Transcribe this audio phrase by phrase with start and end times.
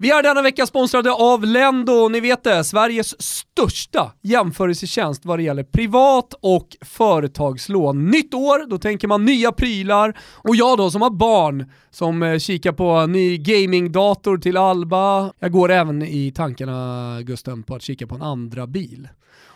[0.00, 5.42] Vi är denna vecka sponsrade av Lendo, ni vet det, Sveriges största jämförelsetjänst vad det
[5.42, 8.10] gäller privat och företagslån.
[8.10, 12.38] Nytt år, då tänker man nya prylar och jag då som har barn som eh,
[12.38, 15.32] kikar på ny gamingdator till Alba.
[15.38, 19.08] Jag går även i tankarna, Gusten, på att kika på en andra bil.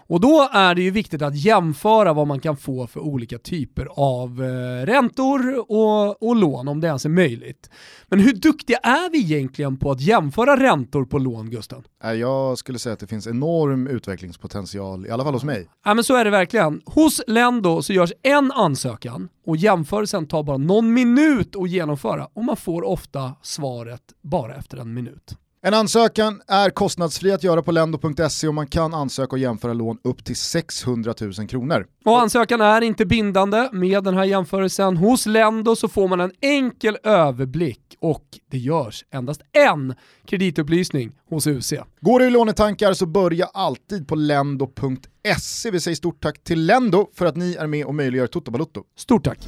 [0.07, 3.89] Och då är det ju viktigt att jämföra vad man kan få för olika typer
[3.91, 7.71] av eh, räntor och, och lån, om det ens är möjligt.
[8.09, 11.83] Men hur duktiga är vi egentligen på att jämföra räntor på lån, Gusten?
[12.03, 15.69] Jag skulle säga att det finns enorm utvecklingspotential, i alla fall hos mig.
[15.85, 16.81] Ja men så är det verkligen.
[16.87, 22.45] Hos Lendo så görs en ansökan och jämförelsen tar bara någon minut att genomföra och
[22.45, 25.37] man får ofta svaret bara efter en minut.
[25.65, 29.99] En ansökan är kostnadsfri att göra på lendo.se och man kan ansöka och jämföra lån
[30.05, 31.87] upp till 600 000 kronor.
[32.05, 33.69] Och ansökan är inte bindande.
[33.73, 39.05] Med den här jämförelsen hos Lendo så får man en enkel överblick och det görs
[39.11, 39.95] endast en
[40.27, 41.73] kreditupplysning hos UC.
[42.01, 45.71] Går du i lånetankar så börja alltid på lendo.se.
[45.71, 48.83] Vi säger stort tack till Lendo för att ni är med och möjliggör Toto Balotto.
[48.97, 49.39] Stort tack!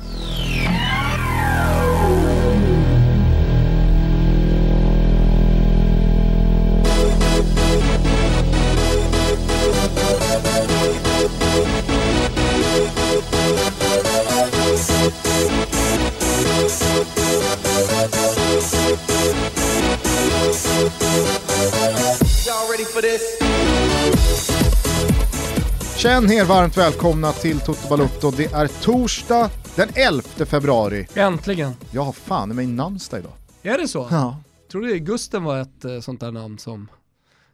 [25.96, 28.30] Känn er varmt välkomna till Toto Balotto.
[28.30, 31.06] Det är torsdag den 11 februari.
[31.14, 31.72] Äntligen!
[31.90, 33.32] Jag har fan i mig namnsdag idag.
[33.62, 34.08] Är det så?
[34.10, 34.40] Ja.
[34.70, 36.88] Tror du Gusten var ett eh, sånt där namn som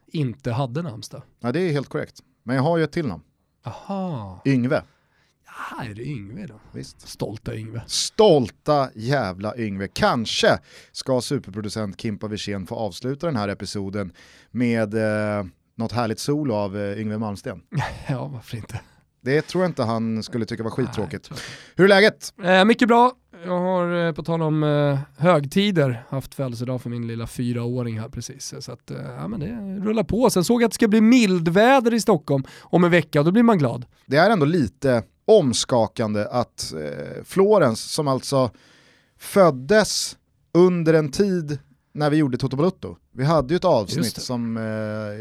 [0.07, 1.21] inte hade namnsdag?
[1.39, 2.19] ja, det är helt korrekt.
[2.43, 3.23] Men jag har ju ett till namn.
[3.65, 4.83] Aha, Yngve.
[5.77, 6.59] Ja, är det Yngve då?
[6.71, 7.07] Visst.
[7.07, 7.81] Stolta Yngve.
[7.87, 9.87] Stolta jävla Yngve.
[9.87, 10.59] Kanske
[10.91, 14.13] ska superproducent Kimpa Wirsén få avsluta den här episoden
[14.51, 17.61] med eh, något härligt solo av eh, Yngve Malmsten.
[18.07, 18.79] Ja, varför inte?
[19.23, 21.27] Det tror jag inte han skulle tycka var skittråkigt.
[21.31, 21.39] Nej,
[21.75, 22.33] Hur är läget?
[22.43, 23.11] Eh, mycket bra.
[23.45, 28.09] Jag har eh, på tal om eh, högtider haft födelsedag för min lilla fyraåring här
[28.09, 28.53] precis.
[28.59, 30.29] Så att, eh, ja, men det rullar på.
[30.29, 33.31] Sen såg jag att det ska bli mildväder i Stockholm om en vecka och då
[33.31, 33.85] blir man glad.
[34.05, 35.03] Det är ändå lite
[35.37, 38.51] omskakande att eh, Florens, som alltså
[39.19, 40.17] föddes
[40.53, 41.59] under en tid
[41.93, 42.95] när vi gjorde Toto Balutto.
[43.13, 44.63] Vi hade ju ett avsnitt som eh,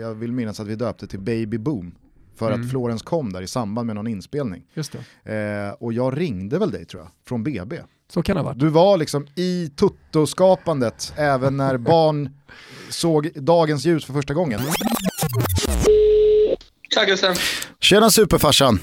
[0.01, 1.95] jag vill minnas att vi döpte till Baby Boom.
[2.37, 2.61] För Mm.
[2.67, 4.63] att Florens kom där i samband med någon inspelning.
[4.75, 5.69] Just det.
[5.69, 7.77] Eh, och jag ringde väl dig tror jag, från BB.
[8.13, 8.59] Så kan det ha varit.
[8.61, 12.31] Du var liksom i Toto-skapandet även när barn
[12.91, 14.61] såg dagens ljus för första gången.
[16.95, 17.35] Tja Gusten.
[17.81, 18.81] Tjena superfarsan,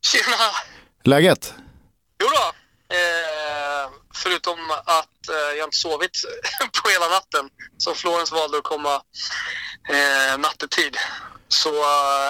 [0.00, 0.67] Tjena.
[1.08, 1.54] Läget?
[2.22, 2.46] Jo då.
[2.96, 6.16] Eh, förutom att eh, jag inte sovit
[6.82, 7.48] på hela natten
[7.78, 8.94] så Florens valde att komma
[9.88, 10.96] eh, nattetid.
[11.48, 11.68] Så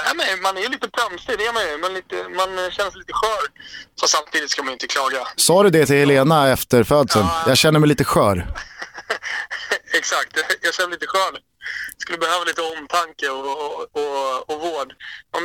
[0.07, 1.79] ja, men man är ju lite plömsig, det är man ju.
[1.79, 3.45] Man, lite, man känner sig lite skör.
[4.01, 5.29] Fast samtidigt ska man ju inte klaga.
[5.37, 7.27] Sa du det till Helena efter födseln?
[7.29, 7.45] Ja.
[7.47, 8.47] Jag känner mig lite skör.
[9.99, 11.39] Exakt, jag känner mig lite skör.
[11.99, 14.93] Skulle behöva lite omtanke och, och, och, och vård.
[15.33, 15.43] Man,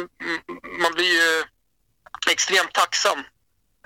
[0.82, 1.44] man blir ju
[2.32, 3.20] extremt tacksam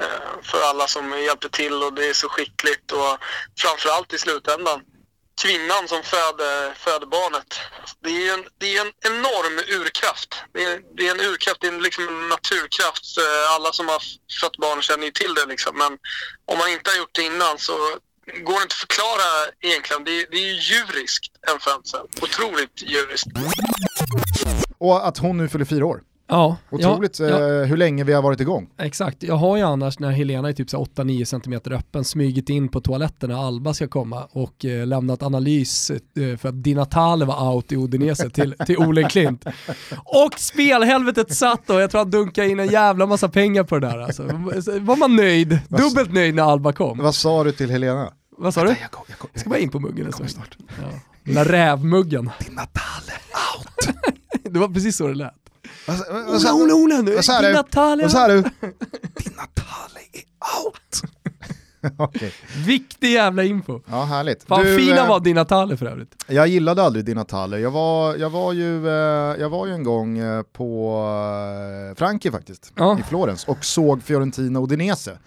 [0.01, 3.17] eh, för alla som hjälpte till och det är så skickligt och
[3.61, 4.81] framförallt i slutändan
[5.41, 7.59] kvinnan som föder, föder barnet.
[8.03, 10.31] Det är en, det är en enorm urkraft.
[10.53, 13.05] Det är, det är en urkraft, det är liksom en naturkraft.
[13.55, 14.01] Alla som har
[14.41, 15.77] fött barn känner ju till det liksom.
[15.77, 15.91] Men
[16.45, 17.73] om man inte har gjort det innan så
[18.47, 19.27] går det inte att förklara
[19.61, 20.03] egentligen.
[20.03, 22.05] Det är, det är ju djuriskt en födsel.
[22.21, 23.27] Otroligt djuriskt.
[24.77, 26.01] Och att hon nu fyller fyra år.
[26.29, 28.69] Ja, Otroligt ja, ja, eh, hur länge vi har varit igång.
[28.79, 29.23] exakt.
[29.23, 32.69] Jag har ju annars när Helena är typ så här 8-9 cm öppen smygit in
[32.69, 37.25] på toaletten när Alba ska komma och eh, lämnat analys eh, för att Di Natale
[37.25, 39.45] var out i Udinese till, till Ole Klint.
[39.97, 43.87] Och spelhelvetet satt och jag tror han dunkade in en jävla massa pengar på det
[43.87, 43.97] där.
[43.99, 44.23] Alltså.
[44.79, 45.59] Var man nöjd?
[45.69, 46.97] Dubbelt nöjd när Alba kom.
[46.97, 48.13] Vad sa du till Helena?
[48.37, 48.69] Vad sa du?
[48.81, 50.29] Jag kom, jag kom, Jag ska bara in på muggen en stund.
[50.29, 50.57] snart.
[50.81, 50.87] Ja.
[51.23, 52.31] Den där rävmuggen.
[52.39, 53.13] Din Natale
[53.57, 53.95] out.
[54.53, 55.33] Det var precis så det lät.
[55.87, 56.55] Vad, sa-
[57.01, 57.15] nu.
[57.15, 57.53] vad sa Di du?
[57.53, 58.03] Natale.
[58.03, 58.41] Vad sa du?
[59.17, 60.23] Din Natale är
[60.65, 61.01] out.
[61.97, 62.33] Okej,
[62.65, 63.79] Viktig jävla info.
[63.89, 64.43] ja härligt.
[64.43, 66.23] Fan Du, fina eh, var Di Natale för övrigt.
[66.27, 67.59] Jag gillade aldrig Di Natale.
[67.59, 68.93] Jag var, jag var, ju, eh,
[69.41, 72.99] jag var ju en gång eh, på Frankie faktiskt, Ja.
[72.99, 75.17] i Florens, och såg Fiorentina Udinese.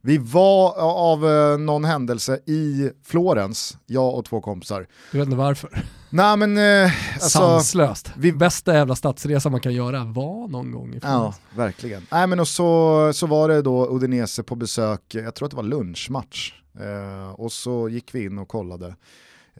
[0.00, 1.20] Vi var av
[1.60, 4.86] någon händelse i Florens, jag och två kompisar.
[5.12, 5.70] Du vet inte varför.
[6.10, 8.12] Nej men eh, alltså, Sanslöst.
[8.16, 12.06] vi- Bästa jävla stadsresa man kan göra var någon gång i Ja, verkligen.
[12.12, 15.56] Nej men och så, så var det då Udinese på besök, jag tror att det
[15.56, 16.52] var lunchmatch.
[16.80, 18.94] Eh, och så gick vi in och kollade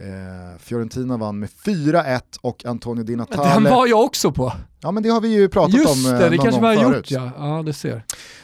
[0.00, 3.70] Eh, Fiorentina vann med 4-1 och Antonio Di Den Natale...
[3.70, 4.52] var jag också på.
[4.80, 6.66] Ja men det har vi ju pratat Just om eh, det, det någon kanske vi
[6.66, 7.10] har förut.
[7.10, 7.30] gjort ja.
[7.56, 8.02] Ja, det ser.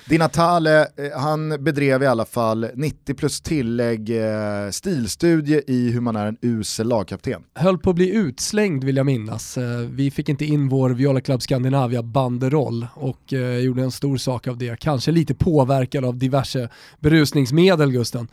[0.08, 0.86] Di Natale, eh,
[1.20, 6.36] han bedrev i alla fall 90 plus tillägg eh, stilstudie i hur man är en
[6.40, 7.42] usel lagkapten.
[7.54, 9.58] Höll på att bli utslängd vill jag minnas.
[9.58, 14.16] Eh, Vi fick inte in vår Viola Club Scandinavia banderoll och eh, gjorde en stor
[14.16, 14.80] sak av det.
[14.80, 16.68] Kanske lite påverkad av diverse
[17.00, 18.28] berusningsmedel Gusten.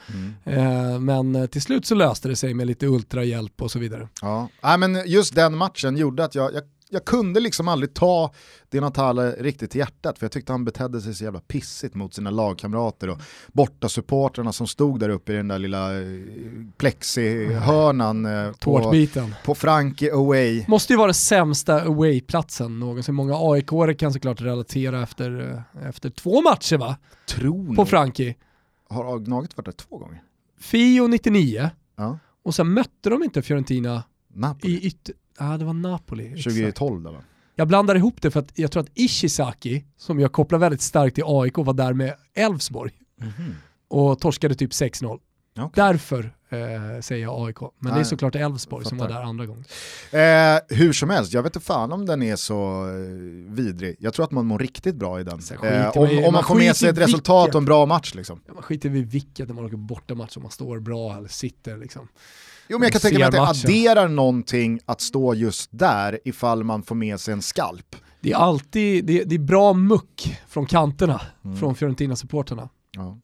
[0.45, 4.07] Eh, Men eh, till slut så löste det sig med lite ultrahjälp och så vidare.
[4.21, 4.49] Ja.
[4.63, 8.31] Nej, men just den matchen gjorde att jag, jag, jag kunde liksom aldrig ta
[8.69, 12.13] Di Natale riktigt till hjärtat för jag tyckte han betedde sig så jävla pissigt mot
[12.13, 16.07] sina lagkamrater och borta supportrarna som stod där uppe i den där lilla eh,
[16.77, 19.36] plexihörnan eh, på, Tårtbiten.
[19.45, 20.65] på Frankie Away.
[20.68, 23.15] Måste ju vara den sämsta away-platsen någonsin.
[23.15, 26.97] Många aik kan såklart relatera efter, eh, efter två matcher va?
[27.27, 27.89] Tror På ni?
[27.89, 28.35] Frankie.
[28.89, 30.24] Har Gnaget varit där två gånger?
[30.59, 32.19] Fio 99 Ja.
[32.44, 34.03] och sen mötte de inte Fiorentina
[34.33, 34.74] Napoli.
[34.74, 35.15] i ytter...
[35.39, 36.25] Ja, det var Napoli.
[36.27, 36.44] exakt.
[36.44, 37.18] 2012 där va?
[37.56, 41.15] Jag blandar ihop det för att jag tror att Ishizaki, som jag kopplar väldigt starkt
[41.15, 42.91] till AIK, var där med Elfsborg
[43.88, 45.19] och torskade typ 6-0.
[45.57, 45.69] Okej.
[45.75, 47.62] Därför eh, säger jag AIK.
[47.62, 49.65] Men det är Nej, såklart Elfsborg som var där andra gången.
[50.12, 53.95] Eh, hur som helst, jag vet inte fan om den är så eh, vidrig.
[54.00, 55.39] Jag tror att man mår riktigt bra i den.
[55.63, 57.56] Eh, om, om man man får med sig ett resultat vilket.
[57.56, 58.42] och en bra match liksom.
[58.47, 61.77] Ja, Man skiter i vilket när man åker bortamatch, om man står bra eller sitter
[61.77, 62.07] liksom.
[62.69, 66.63] Jo men jag kan tänka mig att det adderar någonting att stå just där ifall
[66.63, 67.95] man får med sig en skalp.
[68.21, 71.57] Det är alltid, det är, det är bra muck från kanterna, Mm.
[71.57, 72.69] från Fiorentina-supporterna.
[72.92, 73.18] Ja.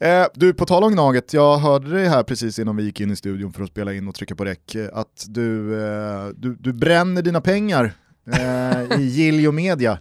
[0.00, 0.22] Mm.
[0.22, 3.10] Eh, du, på tal om Gnaget, jag hörde dig här precis innan vi gick in
[3.10, 6.54] i studion för att spela in och trycka på räck, eh, att du, eh, du,
[6.60, 7.92] du bränner dina pengar
[8.32, 9.98] eh, i Giljo Media,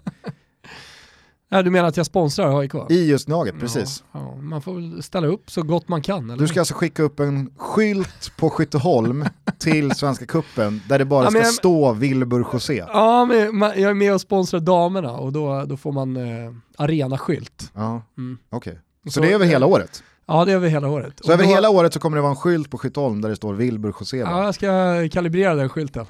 [1.50, 2.74] Ja, du menar att jag sponsrar AIK?
[2.90, 4.04] i just Gnaget, precis.
[4.12, 6.30] Ja, ja, man får väl ställa upp så gott man kan.
[6.30, 6.40] Eller?
[6.40, 9.26] Du ska alltså skicka upp en skylt på Skytteholm
[9.60, 12.84] till Svenska Kuppen där det bara Ja, ska jag- stå Wilbur José.
[12.88, 17.72] Ja, men jag är med och sponsrar damerna och då, då får man eh, arenaskylt.
[17.76, 18.38] Ja, Mm.
[18.50, 18.80] okej.
[19.10, 20.04] Så, det är över hela året?
[20.26, 21.14] Ja, det är över hela året.
[21.22, 23.30] Så Och över då, hela året så kommer det vara en skylt på Skytteholm där
[23.30, 24.18] det står Wilbur José?
[24.18, 26.06] Ja, jag ska kalibrera den skylten.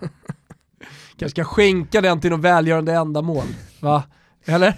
[1.18, 3.44] Kanske ska skänka den till något välgörande ändamål.
[3.80, 4.02] Va?
[4.48, 4.74] Eller?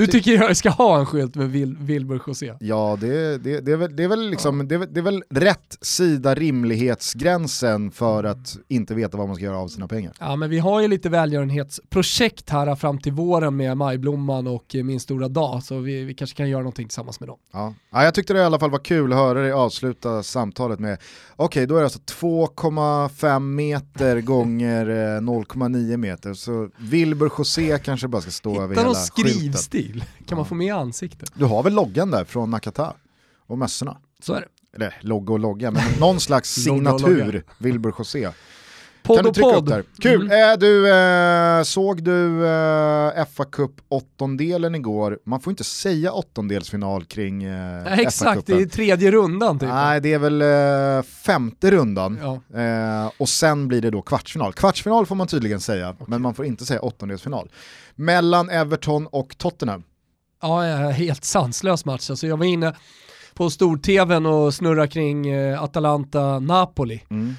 [0.00, 2.54] Du tycker jag ska ha en skylt med Vil- Wilbur José?
[2.60, 5.22] Ja, det, det, det, är väl, det, är väl liksom, det, är, det är väl
[5.30, 10.12] rätt sida rimlighetsgränsen för att inte veta vad man ska göra av sina pengar.
[10.18, 14.84] Ja men vi har ju lite välgörenhetsprojekt här fram till våren med Majblomman och eh,
[14.84, 17.38] Min stora dag, så vi, vi kanske kan göra någonting tillsammans med dem.
[17.52, 17.74] Ja.
[17.92, 20.98] Ja, jag tyckte det i alla fall var kul att höra dig avsluta samtalet med,
[21.36, 28.08] okej då är det alltså 2,5 meter gånger eh, 0,9 meter, så Wilbur José kanske
[28.08, 29.52] bara ska stå över Hitta hela någon skylten.
[29.90, 31.30] Skrivstil, kan man få med ansiktet?
[31.34, 32.94] Du har väl loggan där från Nakata
[33.46, 33.96] och mössorna?
[34.22, 34.46] Så är det.
[34.76, 37.44] Eller logga och logga, men någon slags signatur.
[37.58, 38.28] Wilbur José.
[39.02, 39.68] Podd kan du och upp podd.
[39.68, 39.84] där?
[40.00, 40.26] Kul!
[40.26, 40.52] Mm.
[40.52, 45.18] Eh, du, eh, såg du eh, fa Cup åttondelen igår?
[45.26, 49.68] Man får inte säga åttondelsfinal kring eh, Ja, exakt, det är tredje rundan typ.
[49.68, 52.18] Nej, det är väl eh, femte rundan.
[52.22, 52.60] Ja.
[52.60, 54.52] Eh, och sen blir det då kvartsfinal.
[54.52, 57.50] Kvartsfinal får man tydligen säga, men man får inte säga åttondelsfinal.
[57.94, 59.82] Mellan Everton och Tottenham.
[60.42, 62.10] Ja, ja, helt sanslös match.
[62.10, 62.74] Alltså jag var inne
[63.34, 67.00] på stor-tvn och snurrade kring eh, Atalanta-Napoli.
[67.10, 67.34] Mm.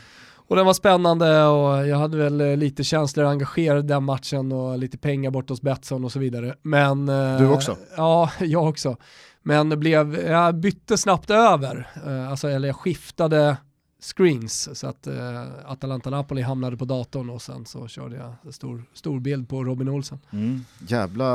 [0.52, 4.52] Och den var spännande och jag hade väl eh, lite känslor engagerade i den matchen
[4.52, 6.56] och lite pengar bort hos Betsson och så vidare.
[6.62, 7.78] Men, eh, Du också?
[7.98, 8.98] Ja, jag också.
[9.44, 13.58] Men det blev, jag bytte snabbt över, eh, alltså, eller jag skiftade
[14.02, 15.14] screens så att eh,
[15.66, 20.20] Atalanta-Napoli hamnade på datorn och sen så körde jag stor, stor bild på Robin Olsen.
[20.32, 20.62] Mm.
[20.88, 21.26] Jävla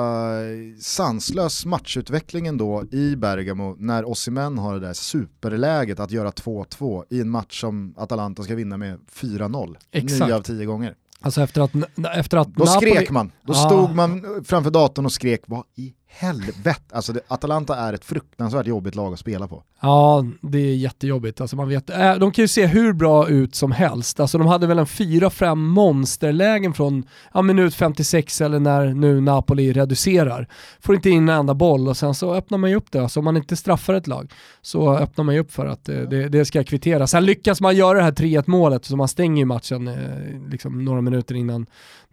[0.42, 7.04] eh, sanslös matchutveckling då i Bergamo när Osimhen har det där superläget att göra 2-2
[7.10, 9.76] i en match som Atalanta ska vinna med 4-0.
[9.90, 10.20] Exakt.
[10.26, 10.94] 9 av 10 gånger.
[11.20, 11.70] Alltså efter att,
[12.16, 12.90] efter att Då Napoli...
[12.90, 13.56] skrek man, då Ah.
[13.68, 16.80] stod man framför datorn och skrek vad i helvete.
[16.92, 19.62] Alltså det, Atalanta är ett fruktansvärt jobbigt lag att spela på.
[19.80, 21.40] Ja, det är jättejobbigt.
[21.40, 24.20] Alltså man vet, äh, de kan ju se hur bra ut som helst.
[24.20, 29.72] Alltså de hade väl en 4-5 monsterlägen från ja, minut 56 eller när nu Napoli
[29.72, 30.48] reducerar.
[30.80, 33.02] Får inte in en enda boll och sen så öppnar man ju upp det.
[33.02, 34.32] Alltså om man inte straffar ett lag
[34.62, 37.06] så öppnar man ju upp för att eh, det, det ska kvittera.
[37.06, 40.84] Sen lyckas man göra det här 3-1 målet så man stänger ju matchen eh, liksom
[40.84, 41.66] några minuter innan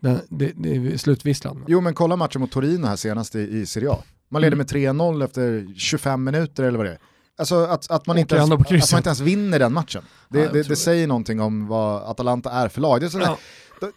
[0.03, 1.65] det, det, det är slutvisslan.
[1.67, 3.97] Jo men kolla matchen mot Torino här senast i, i Serie A.
[4.29, 6.99] Man leder med 3-0 efter 25 minuter eller vad det är.
[7.37, 10.03] Alltså att, att, man, ens, att man inte ens vinner den matchen.
[10.29, 10.75] Det, tror det det.
[10.75, 13.01] säger någonting om vad Atalanta är för lag.
[13.01, 13.37] Det är sådär,
[13.81, 13.87] Ja.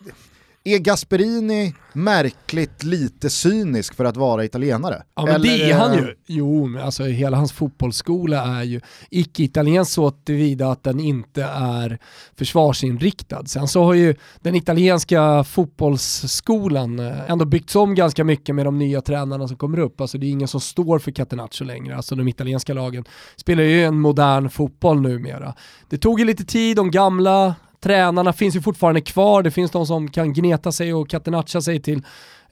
[0.66, 5.02] Är Gasperini märkligt lite cynisk för att vara italienare?
[5.14, 6.14] Ja men Eller, det är han eh, ju.
[6.26, 8.80] Jo, men alltså hela hans fotbollsskola är ju
[9.10, 11.98] icke-italiensk så tillvida att den inte är
[12.38, 13.46] försvarsinriktad.
[13.46, 18.78] Sen så har ju den italienska fotbollsskolan eh, ändå byggts om ganska mycket med de
[18.78, 20.00] nya tränarna som kommer upp.
[20.00, 21.96] Alltså det är ingen som står för Catenaccio längre.
[21.96, 23.04] Alltså de italienska lagen
[23.36, 25.54] spelar ju en modern fotboll numera.
[25.88, 27.54] Det tog ju lite tid, de gamla
[27.86, 31.82] tränarna finns ju fortfarande kvar, det finns de som kan gneta sig och catenaccia sig
[31.82, 32.02] till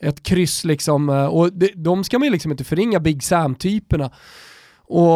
[0.00, 1.08] ett kryss liksom.
[1.08, 4.10] eh, Och det, de ska man ju liksom inte förringa, Big Sam-typerna.
[4.86, 5.12] Och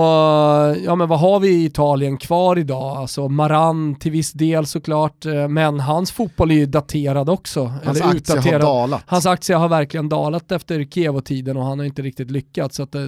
[0.84, 2.96] ja men vad har vi i Italien kvar idag?
[2.96, 7.64] Alltså Maran till viss del såklart, eh, men hans fotboll är ju daterad också.
[7.64, 8.60] Hans eller aktie har utdaterad.
[8.60, 9.02] dalat.
[9.06, 12.76] Hans aktie har verkligen dalat efter Kiev-tiden och han har inte riktigt lyckats.
[12.76, 13.02] Så att, eh,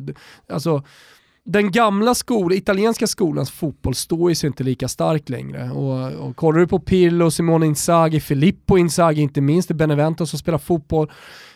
[0.52, 0.82] alltså,
[1.44, 5.70] den gamla skol, italienska skolans fotboll står ju sig inte lika starkt längre.
[5.70, 10.38] Och, och kollar du på Pirlo, Simone Inzaghi, Filippo Inzaghi inte minst, i Benevento som
[10.38, 11.10] spelar fotboll.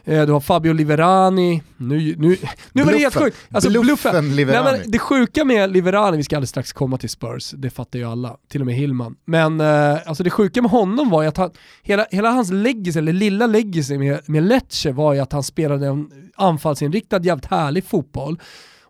[0.04, 1.62] Eh, du har Fabio Liverani.
[1.76, 2.36] Nu, nu,
[2.72, 3.22] nu var det helt Bluffen.
[3.22, 3.36] sjukt.
[3.50, 4.64] Alltså, Bluffen Liverani.
[4.64, 7.98] Nej, men det sjuka med Liverani, vi ska alldeles strax komma till Spurs, det fattar
[7.98, 9.16] ju alla, till och med Hillman.
[9.24, 11.50] Men eh, alltså det sjuka med honom var ju att han,
[11.82, 15.86] hela, hela hans legacy, eller lilla legacy med, med Lecce var ju att han spelade
[15.86, 18.38] en anfallsinriktad jävligt härlig fotboll.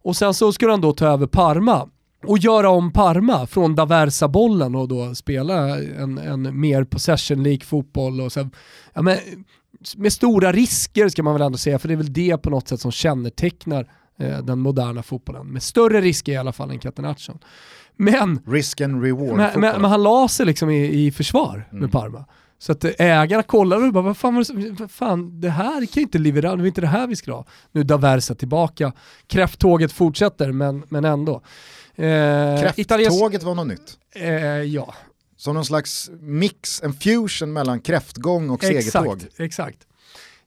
[0.04, 1.88] Och sen så skulle han då ta över Parma
[2.26, 8.20] och göra om Parma från Daversa-bollen och då spela en, en mer possession-lik fotboll.
[8.20, 8.50] Och sen,
[8.92, 9.18] ja, men,
[9.96, 12.68] med stora risker ska man väl ändå säga, för det är väl det på något
[12.68, 15.46] sätt som kännetecknar eh, den moderna fotbollen.
[15.46, 17.38] Med större risker i alla fall än Catenaccio.
[17.96, 21.92] Men, Risk and reward men, men, men han la sig liksom i, i försvar med
[21.92, 22.24] Parma.
[22.64, 24.44] Så att ägarna kollade och bara, vad fan,
[24.78, 27.32] vad fan det här kan ju inte Liverani, det är inte det här vi ska
[27.32, 27.46] ha.
[27.72, 28.92] Nu är Daversa tillbaka,
[29.26, 31.42] kräfttåget fortsätter men, men ändå.
[31.94, 33.98] Eh, Kräfttåget var något nytt.
[34.14, 34.94] Eh, ja,
[35.36, 39.16] Som någon slags mix, en fusion mellan kräftgång och segertåg.
[39.16, 39.40] exakt.
[39.40, 39.78] exakt.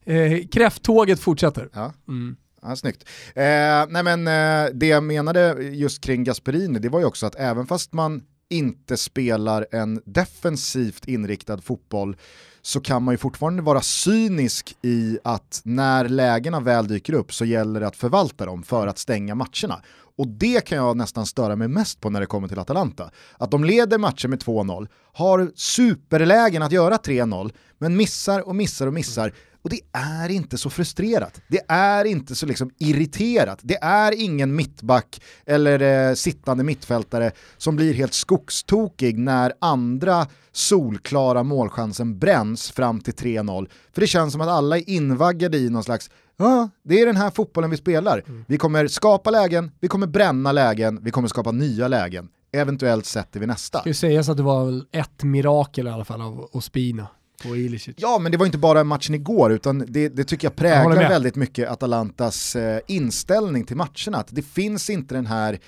[0.04, 1.68] Eh, kräfttåget fortsätter.
[1.72, 1.92] Ja.
[2.08, 2.36] Mm.
[2.62, 3.04] Ja, snyggt.
[3.34, 3.42] Eh,
[3.88, 7.66] nej men, eh, det jag menade just kring Gasperini, det var ju också att även
[7.66, 12.16] fast man inte spelar en defensivt inriktad fotboll
[12.62, 17.44] så kan man ju fortfarande vara cynisk i att när lägena väl dyker upp så
[17.44, 19.82] gäller det att förvalta dem för att stänga matcherna.
[20.16, 23.10] Och det kan jag nästan störa mig mest på när det kommer till Atalanta.
[23.38, 28.86] Att de leder matcher med 2-0, har superlägen att göra 3-0, men missar och missar
[28.86, 29.32] och missar.
[29.62, 31.40] Och det är inte så frustrerat.
[31.48, 33.58] Det är inte så liksom irriterat.
[33.62, 41.42] Det är ingen mittback eller eh, sittande mittfältare som blir helt skogstokig när andra solklara
[41.42, 43.68] målchansen bränns fram till 3-0.
[43.92, 46.10] För det känns som att alla är invaggade i någon slags
[46.40, 48.24] Ja, det är den här fotbollen vi spelar.
[48.46, 52.28] Vi kommer skapa lägen, vi kommer bränna lägen, vi kommer skapa nya lägen.
[52.52, 53.80] Eventuellt sätter vi nästa.
[53.80, 57.06] Ska ju sägas att det var ett mirakel i alla fall av Ospina
[57.42, 57.94] på Ilicic.
[57.98, 60.96] Ja, men det var inte bara matchen igår, utan det, det tycker jag Jag präglar
[60.96, 61.08] med.
[61.08, 64.18] väldigt mycket Atalantas eh, inställning till matcherna.
[64.18, 65.58] Att det finns inte den här,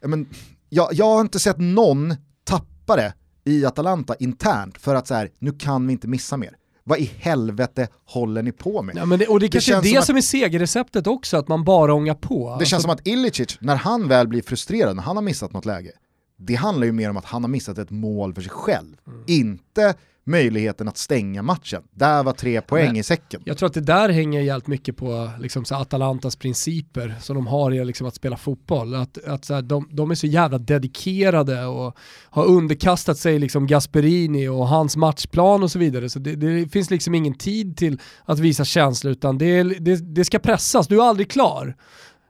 [0.00, 0.26] ja, men,
[0.68, 2.14] jag, jag har inte sett någon
[2.44, 3.12] tappare
[3.44, 6.56] i Atalanta internt för att så här, nu kan vi inte missa mer.
[6.84, 8.96] Vad i helvete håller ni på med?
[8.96, 11.48] Ja, men det, och det, kanske är det som att- som är segerreceptet också, att
[11.48, 12.48] man bara ångar på.
[12.48, 15.52] Alltså, Det känns som att Ilicic, när han väl blir frustrerad, när han har missat
[15.52, 15.90] något läge,
[16.38, 18.96] det handlar ju mer om att han har missat ett mål för sig själv.
[19.06, 19.24] Mm.
[19.26, 21.82] Inte möjligheten att stänga matchen.
[21.90, 22.98] Där var tre poäng Nej.
[22.98, 23.42] i säcken.
[23.44, 27.46] Jag tror att det där hänger jävligt mycket på liksom, så Atalantas principer som de
[27.46, 28.94] har i liksom, att spela fotboll.
[28.94, 33.66] Att, att, så här, de, de är så jävla dedikerade och har underkastat sig liksom,
[33.66, 36.08] Gasperini och hans matchplan och så vidare.
[36.08, 40.24] Så det, det finns liksom ingen tid till att visa känslor utan det, det, det
[40.24, 41.76] ska pressas, du är aldrig klar.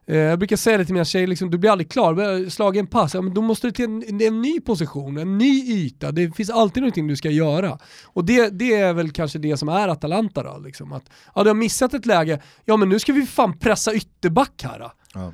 [0.05, 2.87] Eh, Jag brukar säga det till mina tjejer, liksom, du blir aldrig klar, slag en
[2.87, 6.35] pass, ja, men då måste du till en, en ny position, en ny yta, det
[6.35, 7.79] finns alltid någonting du ska göra.
[8.05, 11.49] Och det, det är väl kanske det som är Atalanta då, liksom, att ja, du
[11.49, 14.79] har missat ett läge, ja men nu ska vi fan pressa ytterback här.
[14.79, 14.91] Då.
[15.13, 15.33] Ja.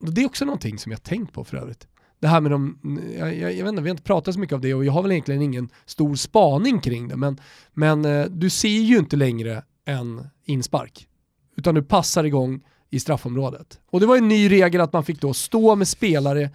[0.00, 1.86] Det är också någonting som jag tänkt på för övrigt.
[2.20, 2.78] Det här med de,
[3.18, 4.92] jag, jag, jag vet inte, vi har inte pratat så mycket av det och jag
[4.92, 7.40] har väl egentligen ingen stor spaning kring det, men,
[7.74, 11.08] men eh, du ser ju inte längre en inspark,
[11.56, 13.78] utan du passar igång i straffområdet.
[13.90, 16.50] Och det var en ny regel att man fick då stå med spelare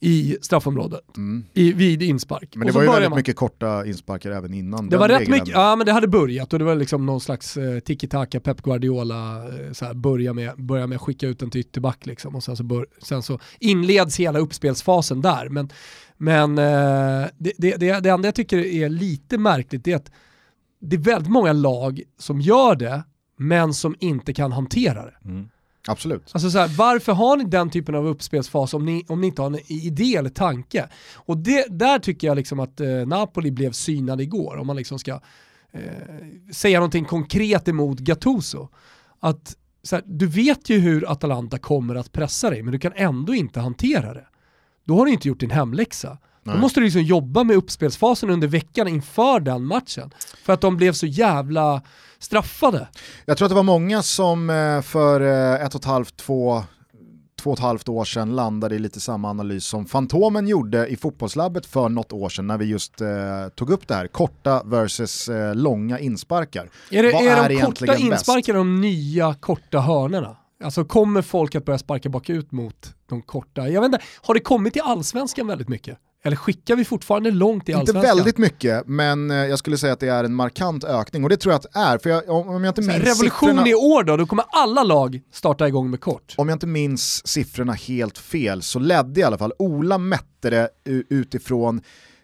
[0.00, 1.44] i straffområdet Mm.
[1.54, 2.56] i, vid inspark.
[2.56, 5.48] Men det var ju väldigt man- mycket korta insparkar även innan det var rätt mycket,
[5.48, 9.36] ja men det hade börjat och det var liksom någon slags eh, tiki-taka, Pep Guardiola,
[9.36, 12.42] eh, så här, börja, med, börja med att skicka ut den till ytterback liksom och
[12.44, 15.48] sen så, bör, sen så inleds hela uppspelsfasen där.
[15.48, 15.68] Men,
[16.16, 20.10] men eh, det, det, det, det enda jag tycker är lite märkligt är att
[20.80, 23.02] det är väldigt många lag som gör det
[23.36, 25.16] men som inte kan hantera det.
[25.88, 26.30] Absolut.
[26.32, 29.42] Alltså så här, varför har ni den typen av uppspelsfas om ni, om ni inte
[29.42, 30.88] har en idé eller tanke?
[31.14, 34.98] Och det, där tycker jag liksom att eh, Napoli blev synade igår, om man liksom
[34.98, 35.20] ska
[35.72, 35.82] eh,
[36.52, 38.68] säga någonting konkret emot Gattuso.
[39.20, 42.92] Att så här, du vet ju hur Atalanta kommer att pressa dig, men du kan
[42.96, 44.26] ändå inte hantera det.
[44.84, 46.18] Då har du inte gjort din hemläxa.
[46.48, 46.56] Nej.
[46.56, 50.10] Då måste du liksom jobba med uppspelsfasen under veckan inför den matchen.
[50.44, 51.82] För att de blev så jävla
[52.18, 52.88] straffade.
[53.24, 56.62] Jag tror att det var många som eh, för eh, ett och ett halvt, två
[57.38, 60.96] två och ett halvt år sedan landade i lite samma analys som Fantomen gjorde i
[60.96, 63.08] fotbollslabbet för något år sedan när vi just eh,
[63.54, 66.70] tog upp det här, korta versus eh, långa insparkar.
[66.90, 70.36] Är det, Vad är, är de korta insparkarna de nya korta hörnorna?
[70.64, 73.68] Alltså kommer folk att börja sparka bakut mot de korta?
[73.68, 75.98] Jag vet inte, har det kommit till allsvenskan väldigt mycket?
[76.28, 77.96] Eller skickar vi fortfarande långt i allsvenskan?
[77.96, 81.28] Inte väldigt mycket, men eh, jag skulle säga att det är en markant ökning och
[81.30, 81.98] det tror jag att det är.
[81.98, 83.68] För jag, om jag inte minns revolution siffrorna...
[83.68, 86.34] i år då, då kommer alla lag starta igång med kort.
[86.36, 90.68] Om jag inte minns siffrorna helt fel så ledde i alla fall Ola mätte det
[91.08, 91.80] utifrån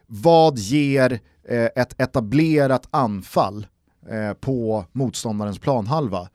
[0.06, 1.12] vad ger
[1.48, 3.66] eh, ett etablerat anfall
[4.10, 6.28] eh, på motståndarens planhalva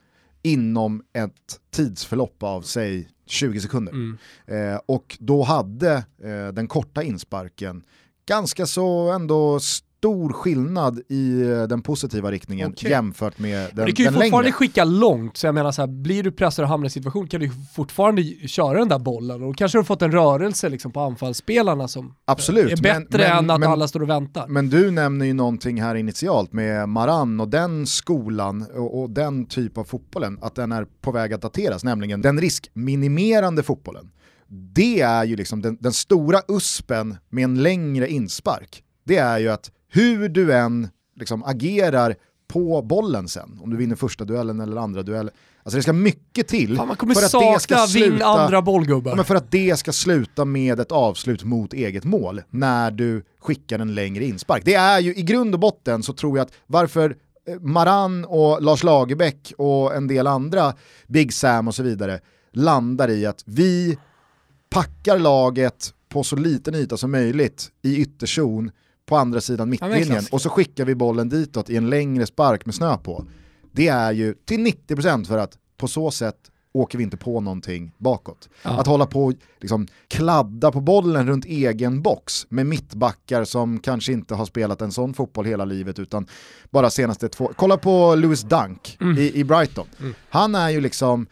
[0.44, 3.92] inom ett tidsförlopp av, säg 20 sekunder.
[3.94, 4.18] Mm.
[4.46, 5.94] Eh, och då hade
[6.24, 7.84] eh, den korta insparken
[8.26, 9.60] ganska så ändå
[10.00, 12.92] stor skillnad i eh, den positiva riktningen okay.
[12.92, 13.86] jämfört med den längre.
[13.86, 14.52] Du kan ju fortfarande längre.
[14.52, 17.40] skicka långt, så jag menar så här, blir du pressad och hamnar i situation kan
[17.40, 21.00] du fortfarande köra den där bollen och kanske har du fått en rörelse liksom på
[21.00, 24.48] anfallsspelarna som Absolut, är bättre men, än att men, alla står och väntar.
[24.48, 29.46] Men du nämner ju någonting här initialt med Maran och den skolan och, och den
[29.46, 34.12] typ av fotbollen, att den är på väg att dateras, nämligen den riskminimerande fotbollen
[34.52, 38.84] det är ju liksom den, den, stora uspen med en längre inspark.
[39.04, 42.16] Det är ju att hur du än liksom agerar
[42.48, 45.34] på bollen sen, om du vinner första duellen eller andra duellen.
[45.64, 49.16] Alltså det ska mycket till Fan, för att det ska sluta, andra bollgubbar.
[49.16, 53.80] Men för att det ska sluta med ett avslut mot eget mål när du skickar
[53.80, 54.66] en längre inspark.
[54.66, 57.16] Det är ju i grund och botten så tror jag att varför
[57.48, 60.74] eh, Maran och Lars Lagerbäck och en del andra,
[61.08, 62.20] Big Sam och så vidare,
[62.54, 63.98] landar i att vi
[64.70, 68.72] packar laget på så liten yta som möjligt i ytterzon
[69.10, 72.76] på andra sidan mittlinjen och så skickar vi bollen ditåt i en längre spark med
[72.76, 73.26] snö på.
[73.72, 76.36] Det är ju till 90% för att på så sätt
[76.74, 78.50] åker vi inte på någonting bakåt.
[78.62, 78.80] Ja.
[78.80, 84.14] Att hålla på och liksom kladda på bollen runt egen box med mittbackar som kanske
[84.14, 86.28] inte har spelat en sån fotboll hela livet utan
[86.70, 87.52] bara senaste två...
[87.56, 89.18] Kolla på Lewis Dunk mm.
[89.18, 89.88] i, i, Brighton.
[90.00, 90.14] Mm.
[90.30, 91.28] Han är ju liksom,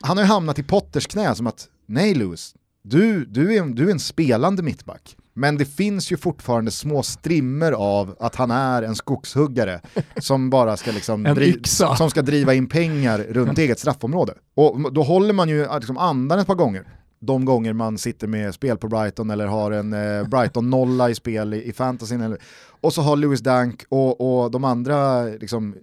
[0.00, 3.86] han har ju hamnat i Potters knä som att nej Lewis, du, du, är, du
[3.86, 5.16] är en spelande mittback.
[5.34, 9.80] Men det finns ju fortfarande små strimmer av att han är en skogshuggare
[10.20, 14.34] som bara ska, liksom driv, som ska driva in pengar runt eget straffområde.
[14.54, 16.84] Och då håller man ju liksom andan ett par gånger.
[17.20, 21.54] De gånger man sitter med spel på Brighton eller har en eh, Brighton-nolla i spel
[21.54, 22.20] i, i fantasyn.
[22.20, 22.38] Eller,
[22.80, 25.76] och så har Lewis Dunk och, och de andra liksom,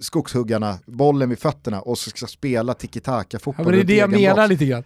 [0.00, 3.64] skogshuggarna bollen vid fötterna och så ska spela tiki-taka-fotboll.
[3.66, 4.84] Ja, men det är det jag menar lite grann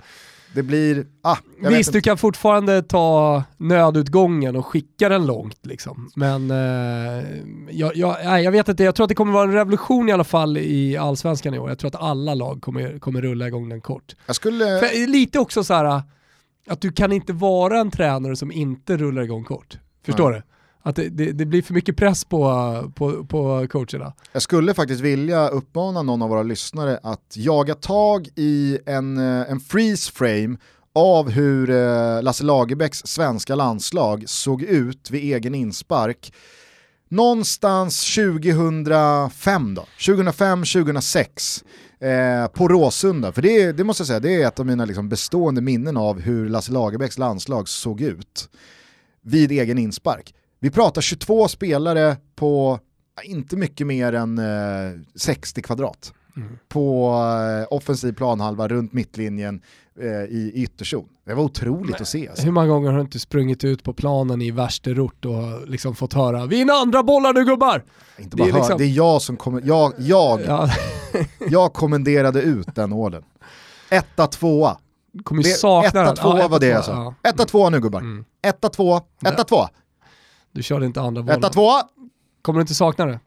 [0.55, 1.07] det blir...
[1.23, 6.11] Ah, Visst, du kan fortfarande ta nödutgången och skicka den långt liksom.
[6.15, 7.25] Men eh,
[7.71, 10.25] jag, jag, jag vet inte, jag tror att det kommer vara en revolution i alla
[10.25, 11.69] fall i allsvenskan i år.
[11.69, 14.17] Jag tror att alla lag kommer, kommer rulla igång den kort.
[14.27, 14.65] Jag skulle...
[14.65, 16.03] För lite också så här
[16.67, 19.79] att du kan inte vara en tränare som inte rullar igång kort.
[20.05, 20.41] Förstår Nej.
[20.41, 20.56] du?
[20.87, 24.13] Att det, det, det, blir för mycket press på, på, på coacherna.
[24.33, 29.51] Jag skulle faktiskt vilja uppmana någon av våra lyssnare att jaga tag i en, eh,
[29.51, 30.57] en freeze frame
[30.95, 36.33] av hur eh, Lasse Lagerbäcks svenska landslag såg ut vid egen inspark.
[37.09, 41.65] Någonstans 2005 då, 2005-2006
[42.01, 43.33] eh, på Råsunda.
[43.33, 46.21] För det, det, måste jag säga, det är ett av mina liksom bestående minnen av
[46.21, 48.49] hur Lasse Lagerbäcks landslag såg ut
[49.23, 50.35] vid egen inspark.
[50.61, 52.81] Vi pratar 22 spelare på
[53.25, 56.13] inte mycket mer än eh, 60 kvadrat.
[56.37, 56.59] Mm.
[56.69, 57.13] På
[57.61, 59.61] eh, offensiv planhalva runt mittlinjen
[60.01, 61.09] eh, i ytterzon.
[61.25, 62.29] Det var otroligt Men, att se.
[62.29, 62.45] Alltså.
[62.45, 66.13] Hur många gånger har du inte sprungit ut på planen i värsterort och liksom fått
[66.13, 67.85] höra “Vinna andra bollar nu gubbar!”
[68.19, 68.79] inte bara det, är liksom...
[68.79, 70.71] det är jag som kommer, jag, jag, ja.
[71.51, 73.23] jag kommenderade ut den orden.
[73.91, 74.79] Etta, tvåa.
[75.25, 76.17] Kommer ju sakna etta, den.
[76.17, 77.15] tvåa ja, var det jag sa.
[77.23, 78.01] Etta, tvåa nu gubbar.
[78.01, 78.25] Mm.
[78.43, 79.69] Etta, tvåa, etta, tvåa.
[80.57, 81.39] Du körde inte andra bollen.
[81.39, 81.89] Etta, tvåa!
[82.43, 83.21] Kommer du inte sakna det?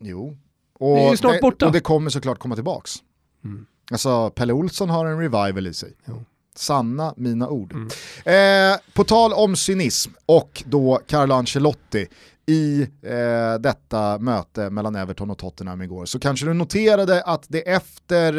[0.00, 0.36] Jo.
[0.78, 1.66] Och det är ju snart borta.
[1.66, 2.96] Och det kommer såklart komma tillbaks.
[3.44, 3.66] Mm.
[3.90, 5.96] Alltså, Pelle Olsson har en revival i sig.
[6.04, 6.24] Jo.
[6.54, 7.72] Sanna mina ord.
[7.72, 8.72] Mm.
[8.72, 12.08] Eh, på tal om cynism och då Carlo Ancelotti
[12.46, 17.60] i eh, detta möte mellan Everton och Tottenham igår så kanske du noterade att det
[17.60, 18.38] efter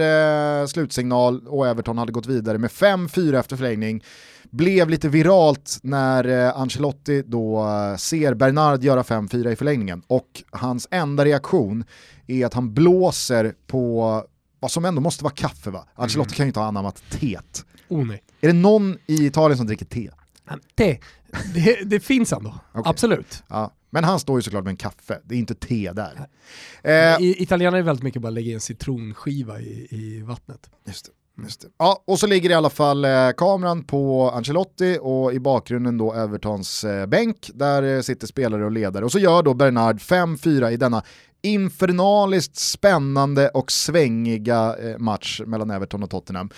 [0.61, 4.03] eh, slutsignal och Everton hade gått vidare med 5-4 efter förlängning
[4.53, 10.43] blev lite viralt när eh, Ancelotti då eh, ser Bernard göra 5-4 i förlängningen och
[10.51, 11.85] hans enda reaktion
[12.27, 14.23] är att han blåser på
[14.59, 15.87] vad som ändå måste vara kaffe va?
[15.95, 16.35] Ancelotti mm.
[16.35, 17.65] kan ju inte ha anammat teet.
[17.87, 18.23] Oh, nej.
[18.41, 20.09] Är det någon i Italien som dricker te?
[20.75, 20.99] Te,
[21.53, 22.89] det, det finns ändå, okay.
[22.89, 23.43] absolut.
[23.47, 23.73] Ja.
[23.89, 26.27] Men han står ju såklart med en kaffe, det är inte te där.
[26.83, 30.69] Eh, Italienare är väldigt mycket bara lägga en citronskiva i, i vattnet.
[30.85, 31.11] Just det.
[31.41, 31.67] Just det.
[31.77, 36.13] Ja, och så ligger i alla fall eh, kameran på Ancelotti och i bakgrunden då
[36.13, 39.05] Evertons eh, bänk där eh, sitter spelare och ledare.
[39.05, 41.03] Och så gör då Bernard 5-4 i denna
[41.41, 46.49] infernaliskt spännande och svängiga eh, match mellan Everton och Tottenham.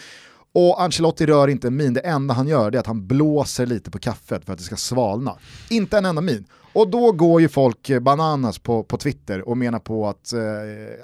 [0.53, 3.91] Och Ancelotti rör inte en min, det enda han gör är att han blåser lite
[3.91, 5.37] på kaffet för att det ska svalna.
[5.69, 6.45] Inte en enda min.
[6.75, 10.39] Och då går ju folk bananas på, på Twitter och menar på att eh,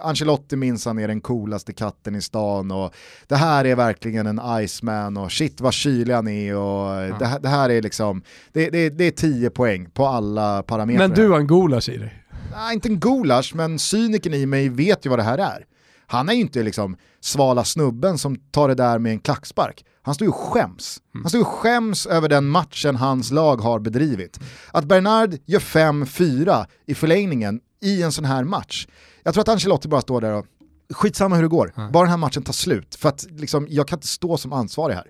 [0.01, 2.93] Ancelotti minsann är den coolaste katten i stan och
[3.27, 7.17] det här är verkligen en Iceman och shit vad kylig han är och ja.
[7.19, 11.07] det, det, här är liksom, det, det, det är 10 poäng på alla parametrar.
[11.07, 12.23] Men du har en gulasch i dig?
[12.51, 15.65] Nej, inte en gulasch, men cyniken i mig vet ju vad det här är.
[16.11, 19.85] Han är ju inte liksom svala snubben som tar det där med en klackspark.
[20.01, 21.01] Han står ju och skäms.
[21.13, 24.39] Han står ju och skäms över den matchen hans lag har bedrivit.
[24.71, 28.87] Att Bernard gör 5-4 i förlängningen i en sån här match.
[29.23, 30.45] Jag tror att Ancelotti bara står där och
[30.93, 31.91] skitsamma hur det går, mm.
[31.91, 32.95] bara den här matchen tar slut.
[32.95, 35.07] För att liksom, jag kan inte stå som ansvarig här.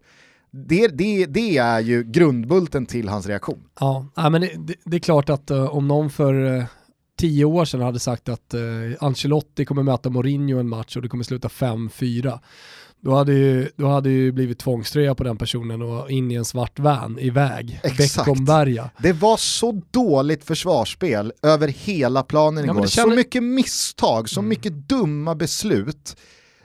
[0.51, 3.63] Det, det, det är ju grundbulten till hans reaktion.
[3.79, 6.63] Ja, men det, det är klart att uh, om någon för uh,
[7.21, 11.07] tio år sedan hade sagt att uh, Ancelotti kommer möta Mourinho en match och det
[11.07, 12.39] kommer sluta 5-4
[13.01, 16.45] då hade ju, då hade ju blivit tvångströja på den personen och in i en
[16.45, 18.89] svart van iväg, Beckomberga.
[18.97, 22.87] Det var så dåligt försvarsspel över hela planen igår.
[22.87, 23.09] Känner...
[23.09, 24.49] Så mycket misstag, så mm.
[24.49, 26.17] mycket dumma beslut.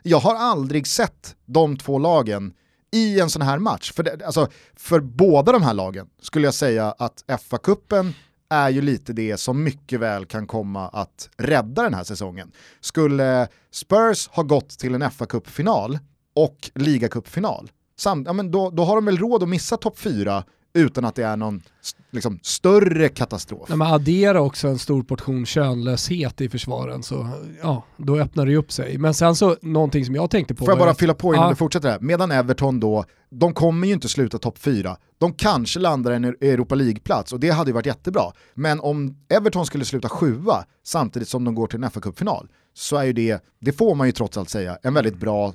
[0.03, 2.53] Jag har aldrig sett de två lagen
[2.93, 3.93] i en sån här match.
[3.93, 8.13] För, det, alltså, för båda de här lagen skulle jag säga att FA-cupen
[8.49, 12.53] är ju lite det som mycket väl kan komma att rädda den här säsongen.
[12.81, 15.99] Skulle Spurs ha gått till en FA-cupfinal
[16.35, 17.71] och ligacupfinal,
[18.05, 20.45] ja, då, då har de väl råd att missa topp 4
[20.77, 21.63] utan att det är någon
[22.11, 23.69] liksom, större katastrof.
[23.69, 27.29] När man adderar också en stor portion könlöshet i försvaren så
[27.63, 28.99] ja, då öppnar det upp sig.
[28.99, 30.65] Men sen så, någonting som jag tänkte på...
[30.65, 31.51] Får jag bara att, fylla på innan ja.
[31.51, 32.01] du fortsätter här?
[32.01, 34.97] Medan Everton då, de kommer ju inte sluta topp 4.
[35.19, 38.33] De kanske landar en Europa League-plats och det hade ju varit jättebra.
[38.55, 43.05] Men om Everton skulle sluta sjua samtidigt som de går till en FA-cupfinal så är
[43.05, 45.55] ju det, det får man ju trots allt säga, en väldigt bra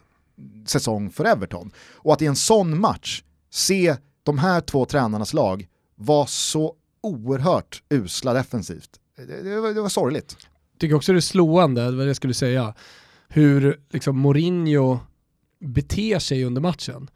[0.66, 1.72] säsong för Everton.
[1.94, 7.84] Och att i en sån match se de här två tränarnas lag var så oerhört
[7.90, 9.00] usla defensivt.
[9.16, 10.38] Det, det, var, det var sorgligt.
[10.74, 12.74] Jag tycker också det är slående, det var det jag skulle säga,
[13.28, 15.00] hur liksom Mourinho
[15.60, 17.10] beter sig under matchen.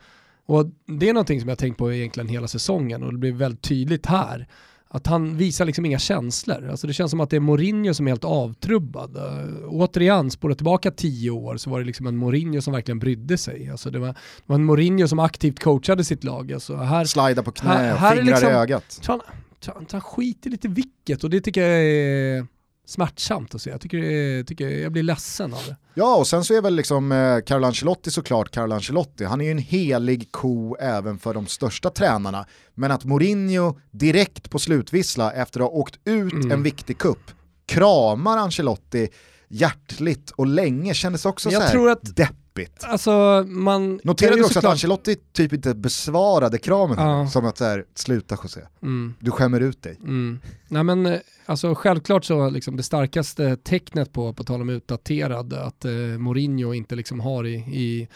[0.46, 3.62] Och det är någonting som jag tänkt på egentligen hela säsongen och det blir väldigt
[3.62, 4.48] tydligt här
[4.88, 6.70] att han visar liksom inga känslor.
[6.70, 9.18] Alltså det känns som att det är Mourinho som är helt avtrubbad.
[9.18, 13.38] Uh, återigen, spola tillbaka tio år så var det liksom en Mourinho som verkligen brydde
[13.38, 13.70] sig.
[13.70, 16.54] Alltså det, var, det var en Mourinho som aktivt coachade sitt lag.
[16.54, 19.02] Alltså här, Slida på knä här, här fingrar liksom, i ögat.
[19.08, 19.22] Han,
[20.02, 22.48] skiter lite vilket och det tycker jag är
[22.86, 23.70] smärtsamt att se.
[23.70, 25.76] Jag tycker, tycker jag blir ledsen av det.
[25.94, 29.24] Ja, och sen så är väl liksom eh, Carlo Ancelotti såklart Carlo Ancelotti.
[29.24, 32.46] Han är ju en helig ko även för de största tränarna.
[32.74, 36.52] Men att Mourinho direkt på slutvissla efter att ha åkt ut mm.
[36.52, 37.32] en viktig kupp
[37.66, 39.10] kramar Ancelotti
[39.48, 42.45] hjärtligt och länge kändes också jag så här tror att, deppigt.
[42.84, 44.64] Alltså, man Noterade också såklart...
[44.64, 47.28] att Ancelotti typ inte besvarade kramen ja.
[47.28, 49.14] som att så här, sluta José, mm.
[49.20, 49.98] du skämmer ut dig.
[50.04, 50.40] Mm.
[50.68, 55.54] Nej men eh, alltså självklart så liksom det starkaste tecknet på, på tal om utdaterad,
[55.54, 58.08] att eh, Mourinho inte liksom har i, i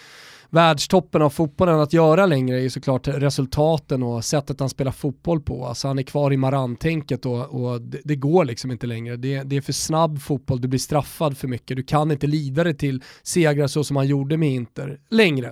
[0.50, 5.42] världstoppen av fotbollen att göra längre är ju såklart resultaten och sättet han spelar fotboll
[5.42, 5.66] på.
[5.66, 9.16] Alltså han är kvar i marantänket och, och det, det, går liksom inte längre.
[9.16, 12.64] Det, det, är för snabb fotboll, du blir straffad för mycket, du kan inte lida
[12.64, 15.48] dig till segrar så som han gjorde med Inter längre.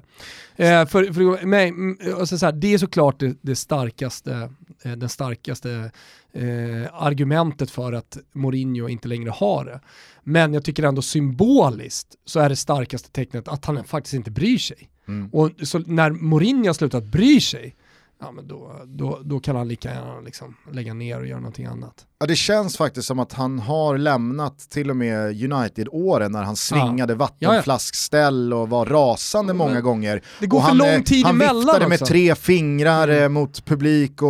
[0.55, 4.49] Eh, för, för mig, mm, alltså så här, det är såklart det, det starkaste,
[4.83, 5.91] den starkaste
[6.33, 9.79] eh, argumentet för att Mourinho inte längre har det.
[10.23, 14.57] Men jag tycker ändå symboliskt så är det starkaste tecknet att han faktiskt inte bryr
[14.57, 14.89] sig.
[15.07, 15.29] Mm.
[15.33, 17.75] Och så när Mourinho har slutat bry sig,
[18.19, 21.65] ja, men då, då, då kan han lika gärna liksom lägga ner och göra någonting
[21.65, 22.05] annat.
[22.19, 26.55] Ja, det känns faktiskt som att han har lämnat till och med United-åren när han
[26.55, 27.17] svingade ja.
[27.17, 30.21] vattenflaskställ och var rasande många men, gånger.
[30.39, 31.89] Det går och för han, lång tid han emellan viftade också.
[31.89, 33.33] med tre fingrar mm.
[33.33, 34.29] mot publik och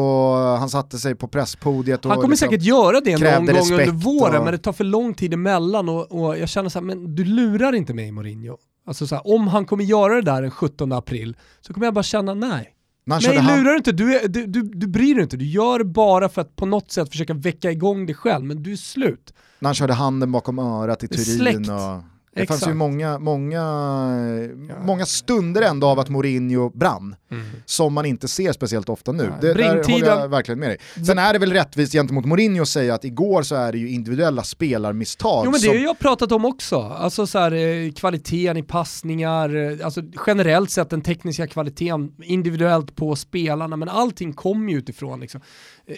[0.60, 2.06] han satte sig på presspodiet.
[2.06, 4.44] Han kommer liksom säkert göra det någon gång under våren och...
[4.44, 7.24] men det tar för lång tid emellan och, och jag känner så här, men du
[7.24, 8.58] lurar inte mig Mourinho.
[8.88, 11.94] Alltså så här, om han kommer göra det där den 17 april så kommer jag
[11.94, 12.74] bara känna nej
[13.08, 13.92] Nej, lurar du inte.
[13.92, 15.38] Du, är, du, du, du bryr dig inte.
[15.38, 18.64] Du gör det bara för att på något sätt försöka väcka igång dig själv, men
[18.64, 19.34] du är slut.
[19.60, 22.04] När han körde handen bakom örat i Turin och...
[22.38, 22.60] Det Exakt.
[22.60, 23.64] fanns ju många, många,
[24.86, 27.46] många stunder ändå av att Mourinho brann, mm.
[27.66, 29.34] som man inte ser speciellt ofta nu.
[29.42, 30.78] Det, där håller jag verkligen med dig.
[31.06, 33.90] Sen är det väl rättvist gentemot Mourinho att säga att igår så är det ju
[33.90, 35.46] individuella spelarmisstag.
[35.46, 36.80] Jo men det har jag pratat om också.
[36.80, 42.96] Alltså så här, eh, kvaliteten i passningar, eh, alltså generellt sett den tekniska kvaliteten individuellt
[42.96, 45.42] på spelarna, men allting kommer ju utifrån liksom,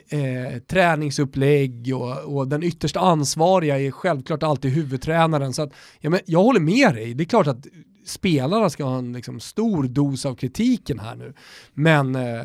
[0.09, 5.53] eh, eh, träningsupplägg och, och, den yttersta ansvariga är självklart alltid huvudtränaren.
[5.53, 7.67] Så att, ja, men jag håller med dig, det är klart att
[8.09, 11.33] spelarna ska ha en liksom, stor dos av kritiken här nu.
[11.73, 12.41] Men eh,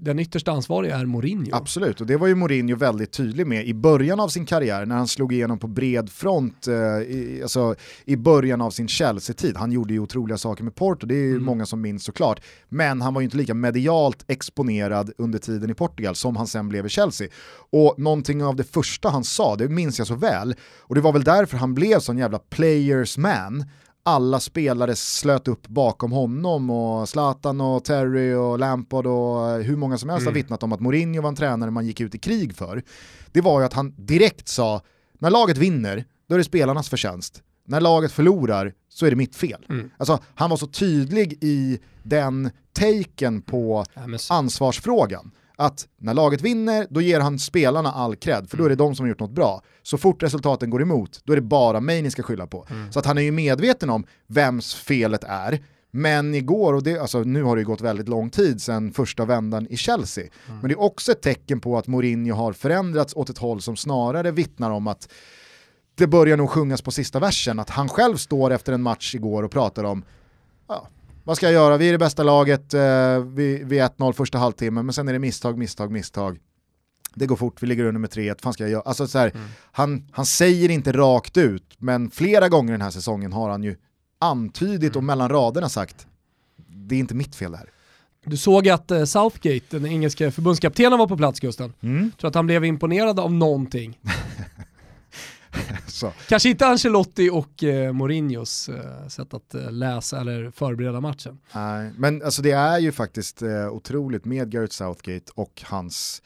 [0.00, 1.56] den yttersta ansvariga är Mourinho.
[1.56, 4.96] Absolut, och det var ju Mourinho väldigt tydlig med i början av sin karriär när
[4.96, 9.56] han slog igenom på bred front eh, i, alltså, i början av sin Chelsea-tid.
[9.56, 11.44] Han gjorde ju otroliga saker med Porto, det är mm.
[11.44, 12.40] många som minns såklart.
[12.68, 16.68] Men han var ju inte lika medialt exponerad under tiden i Portugal som han sen
[16.68, 17.28] blev i Chelsea.
[17.70, 21.12] Och någonting av det första han sa, det minns jag så väl, och det var
[21.12, 23.64] väl därför han blev sån jävla players man,
[24.02, 29.98] alla spelare slöt upp bakom honom och Zlatan och Terry och Lampard och hur många
[29.98, 30.32] som helst mm.
[30.32, 32.82] har vittnat om att Mourinho var en tränare man gick ut i krig för.
[33.32, 34.82] Det var ju att han direkt sa,
[35.18, 37.42] när laget vinner, då är det spelarnas förtjänst.
[37.66, 39.66] När laget förlorar så är det mitt fel.
[39.68, 39.90] Mm.
[39.96, 43.84] Alltså, han var så tydlig i den taken på
[44.30, 48.74] ansvarsfrågan att när laget vinner, då ger han spelarna all cred, för då är det
[48.74, 49.62] de som har gjort något bra.
[49.82, 52.66] Så fort resultaten går emot, då är det bara mig ni ska skylla på.
[52.70, 52.92] Mm.
[52.92, 57.20] Så att han är ju medveten om vems felet är, men igår, och det, alltså,
[57.22, 60.60] nu har det ju gått väldigt lång tid sedan första vändan i Chelsea, mm.
[60.60, 63.76] men det är också ett tecken på att Mourinho har förändrats åt ett håll som
[63.76, 65.08] snarare vittnar om att
[65.94, 69.42] det börjar nog sjungas på sista versen, att han själv står efter en match igår
[69.42, 70.04] och pratar om
[70.68, 70.88] ja,
[71.24, 71.76] vad ska jag göra?
[71.76, 75.18] Vi är det bästa laget eh, vid, vid 1-0 första halvtimmen, men sen är det
[75.18, 76.38] misstag, misstag, misstag.
[77.14, 78.82] Det går fort, vi ligger under med 3-1, fan ska jag göra?
[78.82, 79.48] Alltså, så här, mm.
[79.72, 83.76] han, han säger inte rakt ut, men flera gånger den här säsongen har han ju
[84.18, 84.98] antydligt mm.
[84.98, 86.06] och mellan raderna sagt,
[86.66, 87.70] det är inte mitt fel det här.
[88.24, 91.72] Du såg att eh, Southgate, den engelska förbundskaptenen var på plats Gusten.
[91.80, 92.12] Mm.
[92.20, 93.98] Tror att han blev imponerad av någonting.
[96.28, 101.38] Kanske inte Ancelotti och eh, Mourinhos eh, sätt att eh, läsa eller förbereda matchen.
[101.52, 106.22] Nej, men alltså det är ju faktiskt eh, otroligt med Gareth Southgate och hans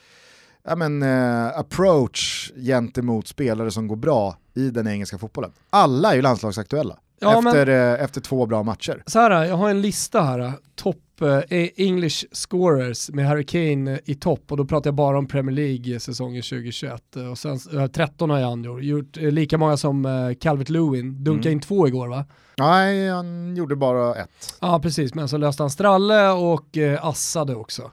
[0.65, 5.53] ja, men, eh, approach gentemot spelare som går bra i den engelska fotbollen.
[5.71, 6.99] Alla är ju landslagsaktuella.
[7.25, 9.03] Ja, efter, men, eh, efter två bra matcher.
[9.07, 14.15] Så här, jag har en lista här, topp eh, English scorers med Harry Kane i
[14.15, 17.17] topp och då pratar jag bara om Premier League säsongen 2021.
[17.31, 17.59] Och sen,
[17.93, 21.53] 13 har han gjort, gjort lika många som Calvert Lewin, dunkade mm.
[21.53, 22.25] in två igår va?
[22.59, 24.57] Nej, han gjorde bara ett.
[24.61, 27.91] Ja precis, men så löste han Stralle och assade också.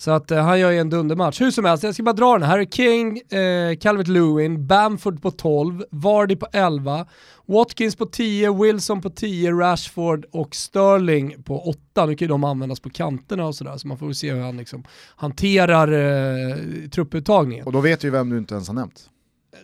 [0.00, 1.40] Så att eh, han gör ju en dundermatch.
[1.40, 2.48] Hur som helst, jag ska bara dra den.
[2.48, 7.06] Harry King, eh, Calvert Lewin, Bamford på 12, Vardy på 11,
[7.46, 12.06] Watkins på 10, Wilson på 10, Rashford och Sterling på 8.
[12.06, 14.40] Nu kan ju de användas på kanterna och sådär, så man får väl se hur
[14.40, 14.84] han liksom
[15.16, 16.56] hanterar eh,
[16.88, 17.66] trupputtagningen.
[17.66, 19.10] Och då vet ju vem du inte ens har nämnt.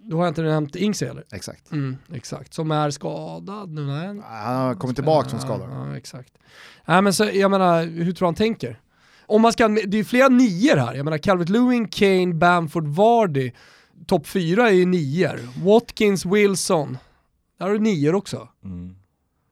[0.01, 1.25] Då har jag inte nämnt Ings heller.
[1.33, 1.73] Exakt.
[1.73, 3.87] Mm, exakt, som är skadad nu.
[3.87, 4.07] Nej.
[4.25, 5.65] Han har kommit tillbaka från skada.
[5.71, 6.33] Ja, exakt.
[6.85, 8.81] Nej, men så, jag menar, hur tror han tänker?
[9.27, 13.53] Om man ska, det är flera nior här, jag menar Calvert Lewin, Kane, Bamford, Vardy.
[14.07, 15.41] Topp fyra är ju nior.
[15.65, 16.99] Watkins, Wilson.
[17.59, 18.49] Där har du nior också.
[18.65, 18.95] Mm.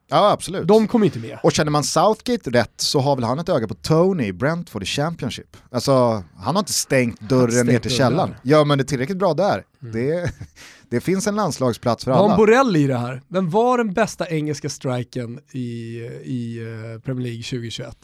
[0.08, 0.68] Ja absolut.
[0.68, 1.38] De kommer inte med.
[1.42, 4.87] Och känner man Southgate rätt så har väl han ett öga på Tony Brentford i
[4.87, 5.56] Championship.
[5.70, 5.92] Alltså
[6.37, 8.34] han har inte stängt dörren stängt ner till källaren.
[8.42, 9.92] Gör man det tillräckligt bra där, mm.
[9.92, 10.32] det,
[10.88, 12.28] det finns en landslagsplats för alla.
[12.28, 13.22] Har Borrell i det här?
[13.28, 17.96] Vem var den bästa engelska striken i, i uh, Premier League 2021?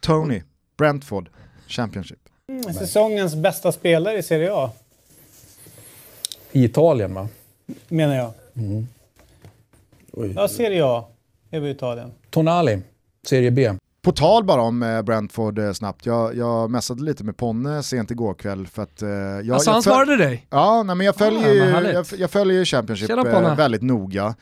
[0.00, 0.42] Tony.
[0.82, 1.28] Brentford,
[1.68, 2.18] Championship.
[2.48, 4.70] Mm, säsongens bästa spelare i Serie A?
[6.52, 7.28] I Italien va?
[7.88, 8.32] Menar jag.
[8.56, 8.88] Mm.
[10.36, 11.04] Ja, Serie A
[11.50, 12.12] är Italien.
[12.30, 12.80] Tonali,
[13.22, 13.72] Serie B.
[14.04, 18.10] På tal bara om eh, Brentford eh, snabbt, jag, jag messade lite med Ponne sent
[18.10, 19.02] igår kväll för att...
[19.02, 20.46] Eh, jag, alltså jag han svarade dig?
[20.50, 24.34] Ja, nej, men jag följer, ah, ju, jag, jag, följer Championship Tjena, väldigt noga.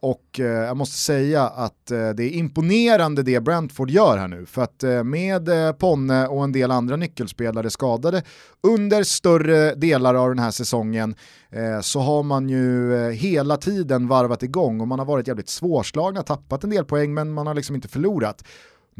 [0.00, 4.46] Och jag måste säga att det är imponerande det Brentford gör här nu.
[4.46, 5.48] För att med
[5.78, 8.22] Ponne och en del andra nyckelspelare skadade
[8.62, 11.14] under större delar av den här säsongen
[11.82, 16.64] så har man ju hela tiden varvat igång och man har varit jävligt svårslagna, tappat
[16.64, 18.44] en del poäng men man har liksom inte förlorat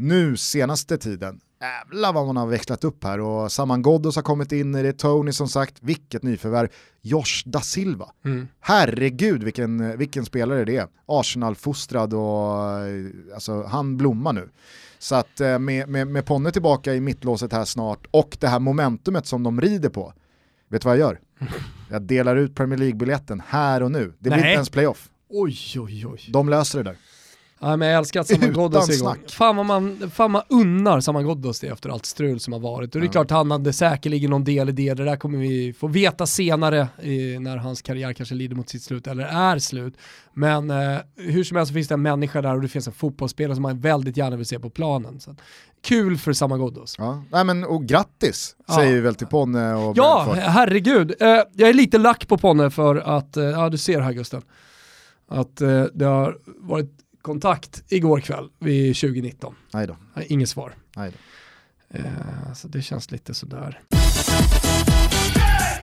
[0.01, 4.51] nu senaste tiden Jävlar vad man har växlat upp här och Saman Ghoddos har kommit
[4.51, 6.67] in i det, Tony som sagt, vilket nyförvärv.
[7.01, 8.47] Josh da Silva, Mm.
[8.59, 10.87] herregud vilken, vilken spelare det är.
[11.05, 12.59] Arsenal-fostrad och
[13.33, 14.49] alltså, han blommar nu.
[14.99, 18.59] Så att eh, med, med, med Ponne tillbaka i mittlåset här snart och det här
[18.59, 20.13] momentumet som de rider på,
[20.69, 21.19] vet du vad jag gör?
[21.89, 24.13] Jag delar ut Premier League-biljetten här och nu.
[24.19, 24.39] Det blir Nej.
[24.39, 25.09] inte ens playoff.
[25.29, 26.29] Oj, oj, oj.
[26.33, 26.97] De löser det där.
[27.63, 29.17] Ja, men jag älskar att Saman Ghoddos är igång.
[29.27, 32.95] Fan vad man, fan man unnar Saman Ghoddos det efter allt strul som har varit.
[32.95, 35.73] Och det är klart han hade säkerligen någon del i det, det där kommer vi
[35.73, 39.93] få veta senare eh, när hans karriär kanske lider mot sitt slut, eller är slut.
[40.33, 42.93] Men eh, hur som helst så finns det en människa där och det finns en
[42.93, 45.19] fotbollsspelare som man väldigt gärna vill se på planen.
[45.19, 45.35] Så,
[45.83, 46.95] kul för Saman Ghoddos.
[46.97, 47.23] Ja.
[47.31, 48.73] Nej, men, och grattis Ja.
[48.75, 50.51] säger vi väl till Ponne och Ja, Brentford.
[50.51, 51.13] herregud.
[51.19, 54.41] Eh, jag är lite lack på Ponne för att, eh, ja du ser här Gusten,
[55.29, 59.55] att eh, det har varit kontakt igår kväll vid 2019.
[59.73, 59.95] Nej då.
[60.27, 60.73] Inget svar.
[60.95, 61.17] Nej då.
[61.97, 63.81] Eh, så det känns lite sådär.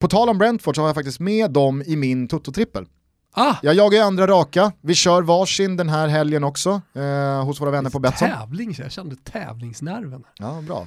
[0.01, 2.87] På tal om Brentford så har jag faktiskt med dem i min Toto-trippel.
[3.33, 7.61] Ah, Jag jagar ju andra raka, vi kör varsin den här helgen också eh, hos
[7.61, 8.29] våra vänner på Betsson.
[8.29, 10.25] tävling, jag kände tävlingsnerven.
[10.39, 10.87] Ja, bra.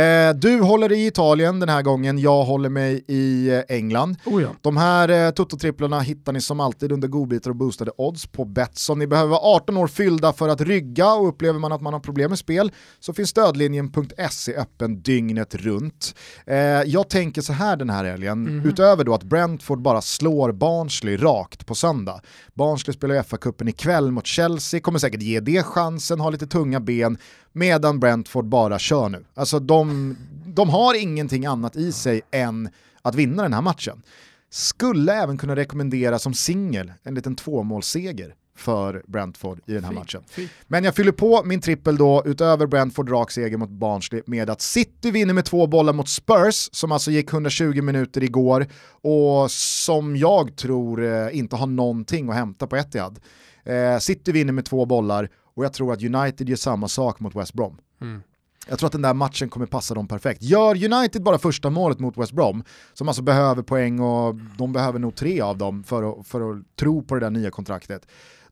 [0.00, 4.16] Eh, du håller i Italien den här gången, jag håller mig i eh, England.
[4.24, 4.48] Oh ja.
[4.60, 8.98] De här eh, Toto-tripplarna hittar ni som alltid under godbitar och boostade odds på Betsson.
[8.98, 12.00] Ni behöver vara 18 år fyllda för att rygga och upplever man att man har
[12.00, 16.14] problem med spel så finns stödlinjen.se öppen dygnet runt.
[16.46, 21.16] Eh, jag tänker så här den här helgen, utöver då att Brentford bara slår Barnsley
[21.16, 22.20] rakt på söndag.
[22.54, 26.80] Barnsley spelar ju FA-cupen ikväll mot Chelsea, kommer säkert ge det chansen, ha lite tunga
[26.80, 27.18] ben,
[27.52, 29.24] medan Brentford bara kör nu.
[29.34, 32.68] Alltså de, de har ingenting annat i sig än
[33.02, 34.02] att vinna den här matchen.
[34.50, 40.22] Skulle även kunna rekommendera som singel en liten tvåmålsseger för Brentford i den här matchen.
[40.66, 44.60] Men jag fyller på min trippel då, utöver Brentford rak seger mot Barnsley, med att
[44.60, 48.66] City vinner med två bollar mot Spurs, som alltså gick 120 minuter igår,
[49.02, 53.18] och som jag tror eh, inte har någonting att hämta på Etihad.
[53.64, 57.36] Eh, City vinner med två bollar, och jag tror att United gör samma sak mot
[57.36, 57.78] West Brom.
[58.00, 58.22] Mm.
[58.68, 60.42] Jag tror att den där matchen kommer passa dem perfekt.
[60.42, 62.64] Gör United bara första målet mot West Brom,
[62.94, 66.76] som alltså behöver poäng och de behöver nog tre av dem för att, för att
[66.76, 68.06] tro på det där nya kontraktet.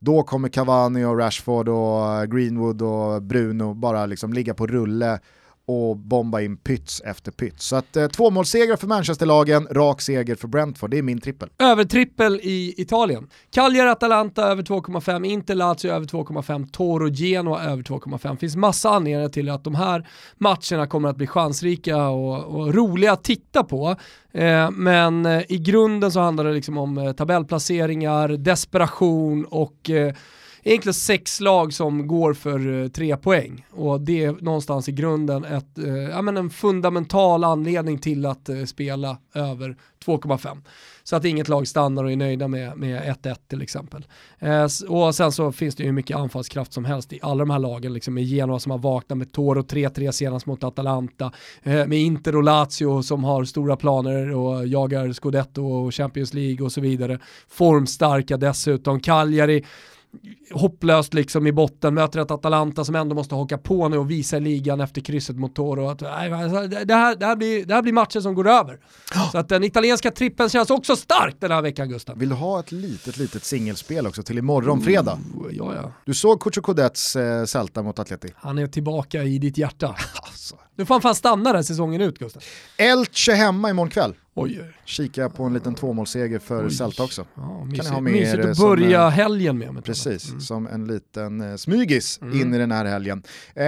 [0.04, 5.20] Då kommer Cavani och Rashford och Greenwood och Bruno bara liksom ligga på rulle
[5.66, 7.66] och bomba in pyts efter pyts.
[7.66, 11.48] Så att eh, tvåmålssegrar för Manchesterlagen, rak seger för Brentford, det är min trippel.
[11.58, 13.28] Övertrippel i Italien.
[13.50, 18.36] Cagliari Atalanta över 2,5, Inter Lazio över 2,5, Toro Genoa över 2,5.
[18.36, 23.12] finns massa anledningar till att de här matcherna kommer att bli chansrika och, och roliga
[23.12, 23.96] att titta på.
[24.32, 30.14] Eh, men eh, i grunden så handlar det liksom om eh, tabellplaceringar, desperation och eh,
[30.64, 33.66] egentligen sex lag som går för eh, tre poäng.
[33.70, 38.48] Och det är någonstans i grunden ett, eh, ja, men en fundamental anledning till att
[38.48, 40.62] eh, spela över 2,5.
[41.02, 44.06] Så att inget lag stannar och är nöjda med, med 1-1 till exempel.
[44.38, 47.50] Eh, och sen så finns det ju hur mycket anfallskraft som helst i alla de
[47.50, 51.86] här lagen, liksom med Genoa som har vaknat med Toro 3-3 senast mot Atalanta, eh,
[51.86, 56.72] med Inter och Lazio som har stora planer och jagar Scudetto och Champions League och
[56.72, 57.18] så vidare.
[57.48, 59.64] Formstarka dessutom, Cagliari
[60.52, 64.38] hopplöst liksom i botten, möter ett Atalanta som ändå måste haka på nu och visa
[64.38, 65.88] ligan efter krysset mot Toro.
[65.88, 68.80] Att, nej, alltså, det, här, det, här blir, det här blir matcher som går över.
[69.32, 72.18] Så att den italienska trippen känns också stark den här veckan Gustav.
[72.18, 75.18] Vill du ha ett litet, litet singelspel också till imorgon fredag?
[75.34, 75.92] Oh, Ja, ja.
[76.04, 78.28] Du såg Cucho Codets eh, Celta mot Atleti?
[78.36, 79.96] Han är tillbaka i ditt hjärta.
[80.52, 80.66] Alltså.
[80.76, 82.42] Nu får fan stanna där säsongen ut Gustav.
[82.76, 84.14] Elche hemma imorgon kväll.
[84.34, 84.60] Oj,
[85.22, 86.70] jag på en liten tvåmålsseger för Oj.
[86.74, 87.24] Celta också.
[87.34, 89.68] Ja, mysigt, ha med mysigt att som, börja eh, helgen med.
[89.68, 90.42] inte Precis, annat.
[90.42, 92.40] som en liten eh, smygis Mm.
[92.40, 93.22] in i den här helgen.
[93.54, 93.64] Eh,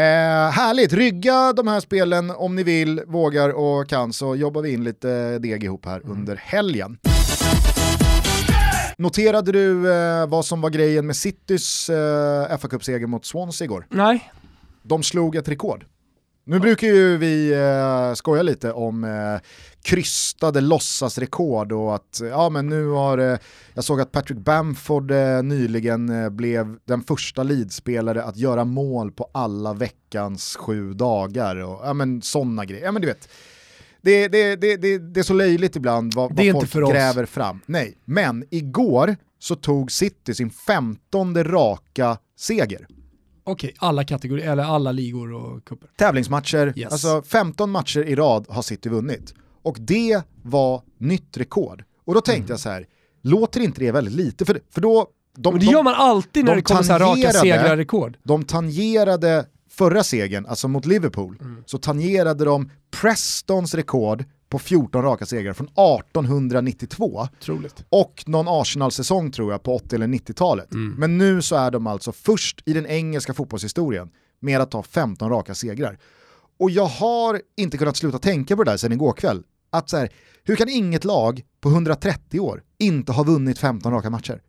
[0.51, 4.85] härligt, rygga de här spelen om ni vill, vågar och kan så jobbar vi in
[4.85, 6.13] lite deg ihop här Mm.
[6.13, 6.99] under helgen.
[8.99, 13.87] Noterade du eh, vad som var grejen med Citys eh, fa Cup-seger mot Swansea igår?
[13.91, 14.33] Nej,
[14.83, 15.85] De slog ett rekord.
[16.49, 19.41] Nu brukar ju vi eh, skoja lite om eh,
[19.83, 23.39] krystade låtsasrekord och att ja men nu har, eh,
[23.75, 29.13] jag såg att Patrick Bamford eh, nyligen eh, blev den första Leeds-spelare att göra mål
[29.13, 32.85] på alla veckans sju dagar och ja men sådana grejer.
[32.85, 33.29] Ja men du vet,
[34.01, 36.93] det, det, det, det, det är så löjligt ibland vad, vad inte för folk oss.
[36.93, 37.61] gräver fram.
[37.67, 42.87] Nej, men igår så tog City sin femtonde raka seger.
[43.47, 45.89] Okej, alla kategorier, eller alla ligor och cuper.
[45.97, 46.93] tävlingsmatcher, Yes.
[46.93, 49.35] alltså 15 matcher i rad har City vunnit.
[49.63, 51.85] Och det var nytt rekord.
[52.05, 52.87] Och då tänkte jag så här,
[53.23, 54.45] låter inte det väldigt lite?
[54.45, 56.93] För, för då, de, Och det de, gör man alltid när de det kommer så
[56.93, 58.17] här raka segrar-rekord.
[58.23, 62.71] de tangerade förra segern, alltså mot Liverpool, så tangerade de
[63.01, 64.25] Prestons rekord
[64.57, 67.85] på 14 raka segrar från 1892 Otroligt.
[67.89, 70.69] och någon Arsenal-säsong tror jag på 80 eller 90-talet.
[70.71, 75.31] Men nu så är de alltså först i den engelska fotbollshistorien med att ta 15
[75.31, 75.99] raka segrar.
[76.59, 79.43] Och jag har inte kunnat sluta tänka på det där sedan igår kväll.
[79.71, 80.09] Att så här,
[80.45, 84.43] hur kan inget lag på 130 år inte ha vunnit 15 raka matcher?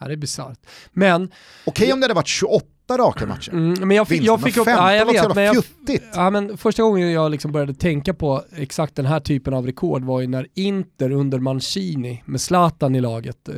[0.00, 0.58] Ja, det är bisarrt.
[0.92, 1.30] Men,
[1.66, 2.66] Okej om det hade varit 28
[2.98, 3.52] raka matcher.
[3.52, 4.64] mm, men jag fick, jag fick upp...
[4.64, 6.04] 15 Ja, jag så vet, men jag, fjuttigt.
[6.14, 10.04] ja, men första gången jag liksom började tänka på exakt den här typen av rekord
[10.04, 13.54] var ju när Inter under Mancini med Zlatan i laget eh,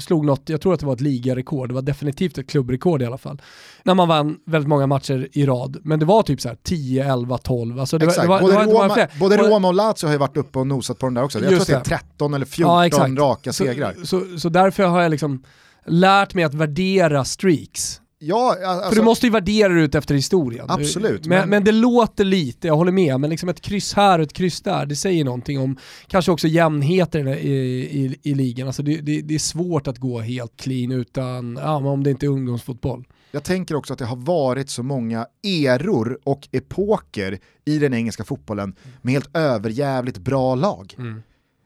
[0.00, 3.04] slog något, jag tror att det var ett ligarekord, det var definitivt ett klubbrekord i
[3.04, 3.42] alla fall.
[3.82, 7.12] När man vann väldigt många matcher i rad, men det var typ så här 10,
[7.12, 7.80] 11, 12.
[7.80, 10.12] Alltså det var, Exakt, det var, både, det var Roma, både Roma och Lazio har
[10.12, 11.38] ju varit uppe och nosat på den där också.
[11.38, 11.84] Jag tror att det är det.
[11.84, 13.94] 13 eller 14 raka så, segrar.
[14.04, 15.42] Så, så därför har jag liksom
[15.86, 18.00] lärt mig att värdera streaks.
[18.20, 20.66] Ja, För alltså, du måste ju värdera det ut efter historien.
[20.68, 21.64] Absolut, Men, men- men...
[21.64, 24.86] det låter lite, jag håller med, men liksom ett kryss här och ett kryss där,
[24.86, 28.66] det säger någonting om kanske också jämnheten i, i, i ligan.
[28.66, 32.26] Alltså det, det, det är svårt att gå helt clean utan, ja, om det inte
[32.26, 33.04] är ungdomsfotboll.
[33.30, 38.24] Jag tänker också att det har varit så många eror och epoker i den engelska
[38.24, 40.94] fotbollen med helt överjävligt bra lag.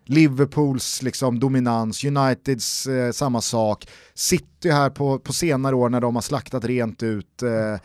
[0.04, 6.14] Liverpools liksom dominans, Uniteds eh, samma sak, City här på, på senare år när de
[6.14, 7.42] har slaktat rent ut.
[7.42, 7.80] Eh,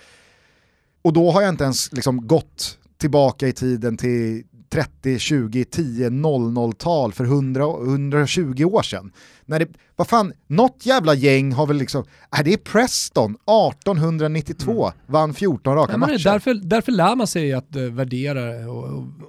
[1.01, 6.09] och då har jag inte ens liksom gått tillbaka i tiden till 30, 20, 10,
[6.09, 9.11] 00-tal för 100, 120 år sedan.
[9.45, 14.91] När det, vad fan, något jävla gäng har väl liksom, är det är Preston 1892
[15.05, 16.13] vann 14 raka det matcher.
[16.13, 18.83] är därför, därför lär man sig att eh, värdera och,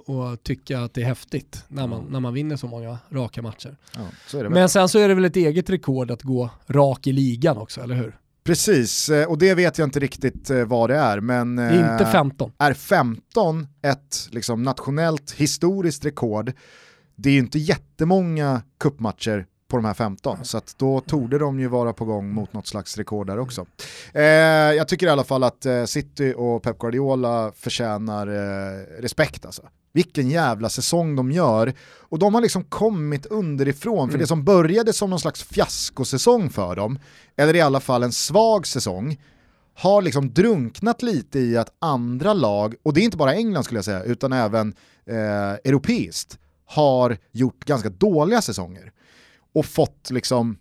[0.05, 3.41] och, och tycka att det är häftigt när man, när man vinner så många raka
[3.41, 3.77] matcher.
[3.95, 4.49] Ja, så.
[4.49, 7.81] Men sen så är det väl ett eget rekord att gå rak i ligan också,
[7.81, 8.15] eller hur?
[8.49, 11.93] Precis, eh, och det vet jag inte riktigt eh, vad det är, men Det är
[11.93, 12.51] inte eh, 15.
[12.57, 16.53] är 15 ett liksom, nationellt historiskt rekord,
[17.15, 21.59] det är ju inte jättemånga kuppmatcher på de här 15, så att då torde de
[21.59, 23.65] ju vara på gång mot något slags rekord där också.
[24.13, 29.45] Eh, jag tycker i alla fall att eh, City och Pep Guardiola förtjänar eh, respekt
[29.45, 29.61] alltså.
[29.93, 31.73] Vilken jävla säsong de gör.
[31.81, 36.75] Och de har liksom kommit underifrån, för det som började som någon slags fiaskosäsong för
[36.75, 36.99] dem,
[37.37, 39.21] eller i alla fall en svag säsong,
[39.73, 43.77] har liksom drunknat lite i att andra lag, och det är inte bara England skulle
[43.77, 44.73] jag säga, utan även
[45.05, 48.91] eh, europeiskt, har gjort ganska dåliga säsonger
[49.53, 50.57] och fått liksom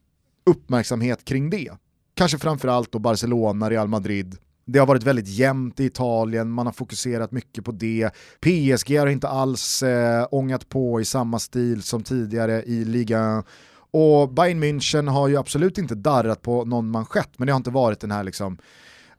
[0.47, 1.71] uppmärksamhet kring det.
[2.15, 4.37] Kanske framförallt då Barcelona, Real Madrid.
[4.65, 8.11] Det har varit väldigt jämnt i Italien, man har fokuserat mycket på det.
[8.41, 13.45] PSG har inte alls eh, ångat på i samma stil som tidigare i ligan.
[13.91, 17.71] Och Bayern München har ju absolut inte darrat på någon manschett, men det har inte
[17.71, 18.59] varit den här liksom,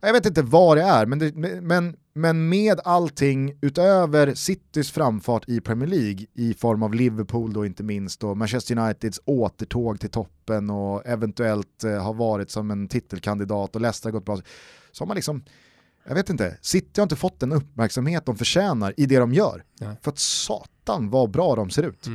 [0.02, 5.50] jag vet inte vad det är, men, det, men, men med allting utöver Citys framfart
[5.50, 10.10] i Premier League i form av Liverpool då inte minst och Manchester Uniteds återtåg till
[10.10, 14.40] toppen och eventuellt eh, har varit som en titelkandidat och Leicester gått bra,
[14.92, 15.44] så har man liksom,
[16.08, 19.64] jag vet inte, City har inte fått den uppmärksamhet de förtjänar i det de gör.
[19.80, 19.96] Nej.
[20.02, 22.08] För att satan vad bra de ser ut.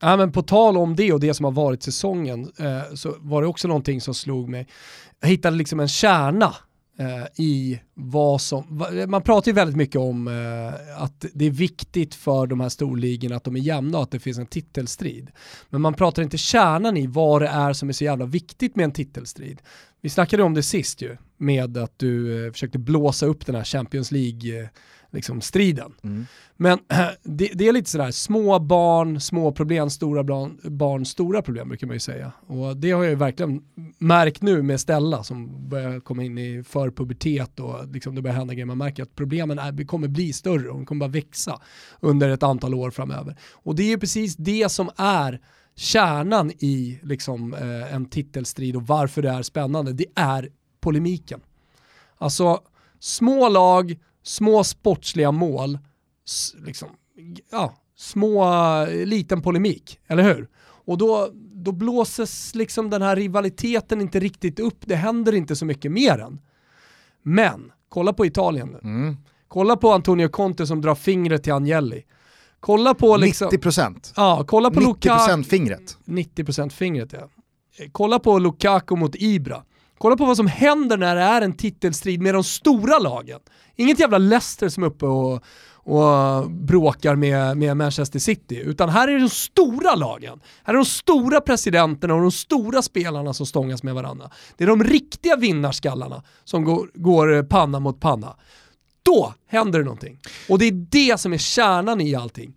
[0.00, 3.42] Ja, men på tal om det och det som har varit säsongen eh, så var
[3.42, 4.66] det också någonting som slog mig.
[5.20, 6.54] Jag hittade liksom en kärna
[6.98, 12.14] eh, i vad som, man pratar ju väldigt mycket om eh, att det är viktigt
[12.14, 15.30] för de här storligorna att de är jämna och att det finns en titelstrid.
[15.70, 18.84] Men man pratar inte kärnan i vad det är som är så jävla viktigt med
[18.84, 19.60] en titelstrid.
[20.00, 23.64] Vi snackade om det sist ju, med att du eh, försökte blåsa upp den här
[23.64, 24.68] Champions League eh,
[25.10, 25.94] liksom, striden.
[26.02, 26.26] Mm.
[26.56, 26.78] Men
[27.22, 31.86] det, det är lite sådär, små barn, små problem, stora barn, barn, stora problem brukar
[31.86, 32.32] man ju säga.
[32.46, 33.62] Och det har jag ju verkligen
[33.98, 38.54] märkt nu med Stella som börjar komma in i förpubertet och liksom det börjar hända
[38.54, 38.66] grejer.
[38.66, 41.60] Man märker att problemen är, kommer bli större och de kommer bara växa
[42.00, 43.36] under ett antal år framöver.
[43.52, 45.40] Och det är ju precis det som är
[45.76, 49.92] kärnan i liksom, eh, en titelstrid och varför det är spännande.
[49.92, 50.48] Det är
[50.80, 51.40] polemiken.
[52.18, 52.60] Alltså
[52.98, 53.98] små lag,
[54.28, 55.78] små sportsliga mål,
[56.66, 56.88] liksom,
[57.50, 58.44] ja, små,
[58.84, 60.48] eh, liten polemik, eller hur?
[60.60, 65.64] Och då, då blåses liksom den här rivaliteten inte riktigt upp, det händer inte så
[65.64, 66.40] mycket mer än.
[67.22, 68.78] Men, kolla på Italien nu.
[68.82, 69.16] Mm.
[69.48, 72.04] Kolla på Antonio Conte som drar fingret till Agnelli.
[72.60, 73.50] Kolla på liksom...
[73.50, 74.12] 90%.
[74.16, 75.32] Ja, kolla på Lukaku.
[75.32, 75.98] 90% fingret.
[76.04, 77.28] 90% fingret ja.
[77.92, 79.62] Kolla på Lukaku mot Ibra.
[79.98, 83.40] Kolla på vad som händer när det är en titelstrid med de stora lagen.
[83.76, 85.42] Inget jävla Leicester som är uppe och,
[85.74, 90.40] och bråkar med, med Manchester City, utan här är det de stora lagen.
[90.64, 94.30] Här är de stora presidenterna och de stora spelarna som stångas med varandra.
[94.56, 98.36] Det är de riktiga vinnarskallarna som går, går panna mot panna.
[99.02, 100.18] Då händer det någonting.
[100.48, 102.54] Och det är det som är kärnan i allting.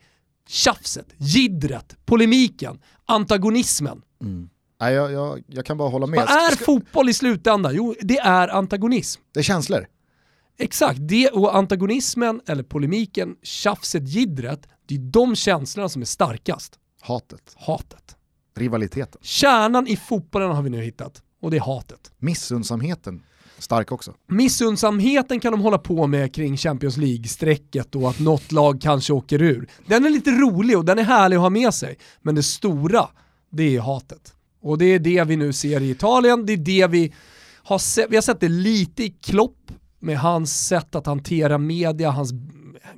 [0.47, 4.01] Tjafset, jiddret, polemiken, antagonismen.
[4.21, 4.49] Mm.
[4.81, 6.19] Nej, jag, jag, jag, kan bara hålla med.
[6.19, 6.65] Vad är Ska...
[6.65, 7.75] fotboll i slutändan?
[7.75, 9.21] Jo, det är antagonism.
[9.33, 9.87] Det är känslor.
[10.57, 16.79] Exakt, det och antagonismen, eller polemiken, tjafset, jiddret, det är de känslorna som är starkast.
[17.01, 17.55] Hatet.
[17.55, 18.15] Hatet.
[18.55, 19.21] Rivaliteten.
[19.21, 22.11] Kärnan i fotbollen har vi nu hittat, och det är hatet.
[22.17, 23.23] Missundsamheten
[23.57, 24.13] stark också.
[24.27, 29.41] Missundsamheten kan de hålla på med kring Champions League-strecket och att något lag kanske åker
[29.41, 29.67] ur.
[29.85, 33.09] Den är lite rolig och den är härlig att ha med sig, men det stora,
[33.51, 34.33] det är hatet.
[34.61, 37.13] Och det är det vi nu ser i Italien, det är det vi
[37.63, 42.09] har sett, vi har sett det lite i Klopp med hans sätt att hantera media,
[42.09, 42.31] hans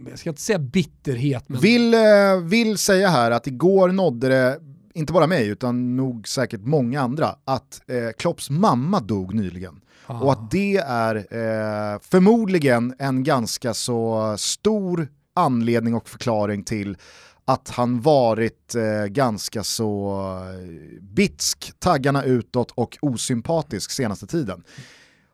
[0.09, 1.49] jag ska inte säga bitterhet.
[1.49, 1.61] Men...
[1.61, 4.59] Vill, eh, vill säga här att igår nådde det,
[4.93, 9.81] inte bara mig utan nog säkert många andra, att eh, Klopps mamma dog nyligen.
[10.05, 10.19] Ah.
[10.19, 16.97] Och att det är eh, förmodligen en ganska så stor anledning och förklaring till
[17.45, 20.19] att han varit eh, ganska så
[20.49, 24.63] eh, bitsk, taggarna utåt och osympatisk senaste tiden.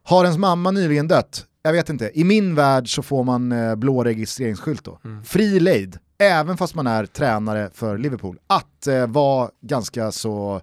[0.03, 1.45] Har ens mamma nyligen dött?
[1.61, 4.99] Jag vet inte, i min värld så får man eh, blå registreringsskylt då.
[5.05, 5.23] Mm.
[5.23, 10.61] Fri lejd, även fast man är tränare för Liverpool, att eh, vara ganska så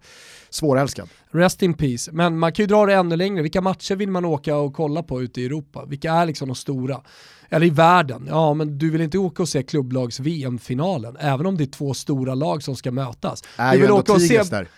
[0.50, 1.08] svårälskad.
[1.30, 3.42] Rest in peace, men man kan ju dra det ännu längre.
[3.42, 5.84] Vilka matcher vill man åka och kolla på ute i Europa?
[5.84, 7.00] Vilka är liksom de stora?
[7.48, 8.26] Eller i världen?
[8.28, 11.94] Ja, men du vill inte åka och se klubblags VM-finalen, även om det är två
[11.94, 13.42] stora lag som ska mötas.
[13.56, 14.42] Är du vill åka och se...
[14.42, 14.68] Där.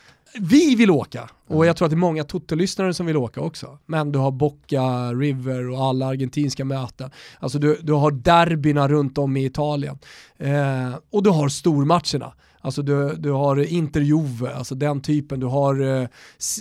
[0.41, 1.67] Vi vill åka, och mm.
[1.67, 3.79] jag tror att det är många Toto-lyssnare som vill åka också.
[3.87, 7.11] Men du har Boca, River och alla argentinska möten.
[7.41, 9.99] Alltså du, du har derbyna runt om i Italien.
[10.39, 12.33] Eh, och du har stormatcherna.
[12.61, 16.09] Alltså du, du har Inter Juve, alltså den typen, du har eh,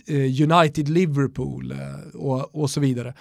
[0.08, 3.14] eh United Liverpool eh, och, och så vidare.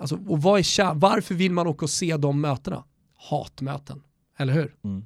[0.00, 2.84] Alltså, och vad är varför vill man åka och se de mötena?
[3.16, 4.02] Hatmöten,
[4.38, 4.74] eller hur?
[4.84, 5.04] Mm.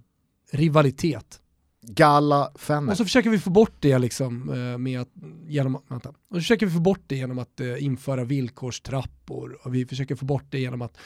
[0.53, 1.41] Rivalitet.
[1.87, 2.91] Galla Fenner.
[2.91, 5.09] Och så försöker vi få bort det liksom eh, med att,
[5.47, 6.09] genom, vänta.
[6.09, 10.15] Och så försöker vi få bort det genom att eh, införa villkorstrappor och vi försöker
[10.15, 10.97] få bort det genom att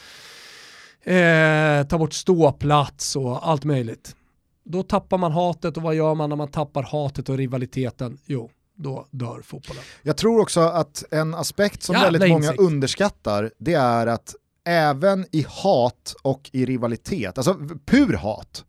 [1.03, 4.15] eh, ta bort ståplats och allt möjligt.
[4.63, 8.17] Då tappar man hatet och vad gör man när man tappar hatet och rivaliteten?
[8.25, 9.83] Jo, då dör fotbollen.
[10.01, 15.25] Jag tror också att en aspekt som Jävla väldigt många underskattar, det är att även
[15.31, 18.65] i hat och i rivalitet, alltså pur hat,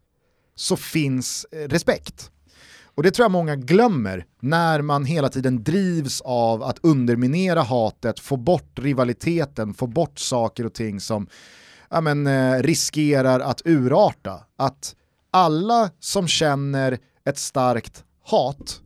[0.54, 2.30] så finns eh, respekt.
[2.94, 8.20] Och det tror jag många glömmer när man hela tiden drivs av att underminera hatet,
[8.20, 11.26] få bort rivaliteten, få bort saker och ting som
[11.90, 14.44] ja, men, eh, riskerar att urarta.
[14.56, 14.96] Att
[15.30, 18.80] alla som känner ett starkt hat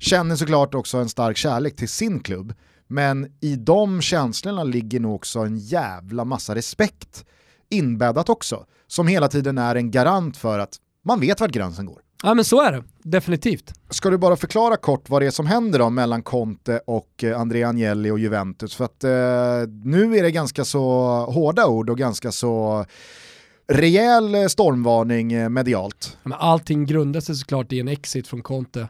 [0.00, 2.54] känner såklart också en stark kärlek till sin klubb,
[2.86, 7.24] men i de känslorna ligger nog också en jävla massa respekt
[7.68, 12.00] inbäddat också, som hela tiden är en garant för att man vet vart gränsen går.
[12.22, 13.72] Ja men så är det, definitivt.
[13.90, 17.40] Ska du bara förklara kort vad det är som händer då mellan Conte och eh,
[17.40, 18.74] Andrea Agnelli och Juventus?
[18.74, 19.10] För att eh,
[19.84, 20.80] nu är det ganska så
[21.24, 22.84] hårda ord och ganska så
[23.68, 26.16] rejäl stormvarning eh, medialt.
[26.22, 28.88] Men allting grundar sig såklart i en exit från Conte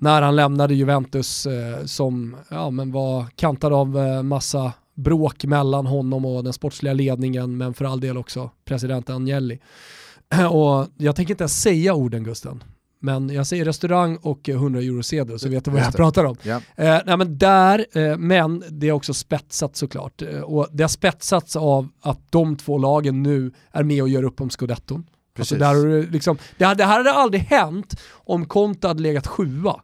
[0.00, 5.86] när han lämnade Juventus eh, som ja, men var kantad av eh, massa bråk mellan
[5.86, 9.58] honom och den sportsliga ledningen men för all del också president Agnelli.
[10.50, 12.64] Och jag tänker inte ens säga orden Gusten,
[13.00, 16.36] men jag säger restaurang och 100 eurosedel så vet du vad jag pratar om.
[16.44, 16.62] Yeah.
[16.76, 20.22] Eh, nej, men där, eh, men det är också spetsat såklart.
[20.22, 24.22] Eh, och det har spetsats av att de två lagen nu är med och gör
[24.22, 25.06] upp om scudetton.
[25.38, 29.80] Alltså där, liksom, det, det här hade aldrig hänt om Conte hade legat sjua.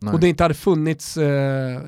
[0.00, 0.14] Nej.
[0.14, 1.80] Och det inte hade funnits eh,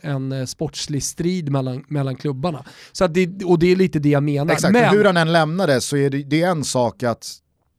[0.00, 2.64] en eh, sportslig strid mellan, mellan klubbarna.
[2.92, 4.52] Så det, och det är lite det jag menar.
[4.54, 7.26] Exakt, Men, hur han än lämnade så är det, det är en sak att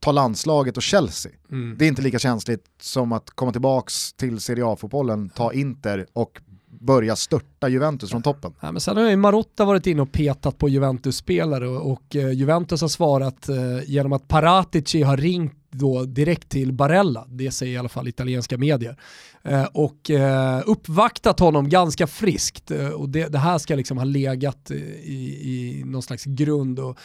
[0.00, 1.32] ta landslaget och Chelsea.
[1.50, 1.76] Mm.
[1.78, 6.40] Det är inte lika känsligt som att komma tillbaka till Serie A-fotbollen, ta Inter och
[6.80, 8.52] börja störta Juventus från toppen.
[8.60, 12.32] Ja, men sen har ju Marotta varit inne och petat på Juventus-spelare och, och uh,
[12.32, 17.74] Juventus har svarat uh, genom att Paratici har ringt då direkt till Barella, det säger
[17.74, 18.96] i alla fall italienska medier,
[19.42, 22.70] eh, och eh, uppvaktat honom ganska friskt.
[22.70, 26.98] Eh, och det, det, här ska liksom ha legat i, i någon slags grund och,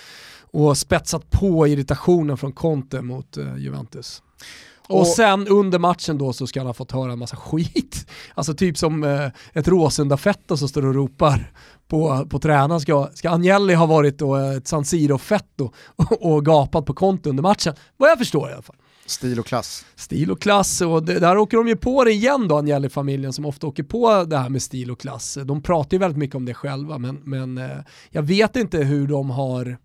[0.52, 4.22] och spetsat på irritationen från Conte mot Juventus.
[4.92, 8.08] Och, sen under matchen då så ska han ha fått höra en massa skit.
[8.36, 11.52] Alltså typ som eh, ett Råsunda-fetto som står och ropar
[11.88, 12.82] på, på tränaren.
[12.82, 17.44] Ska, ska Agnelli ha varit då ett San Siro-fetto och, och gapat på konto under
[17.44, 17.74] matchen?
[17.98, 18.76] Vad jag förstår i alla fall.
[19.06, 19.86] Stil och klass.
[19.96, 23.46] Stil och klass, och det, där åker de ju på det igen då, Agnelli-familjen som
[23.46, 25.38] ofta åker på det här med stil och klass.
[25.46, 27.78] De pratar ju väldigt mycket om det själva, men, men eh,
[28.10, 29.78] jag vet inte hur de har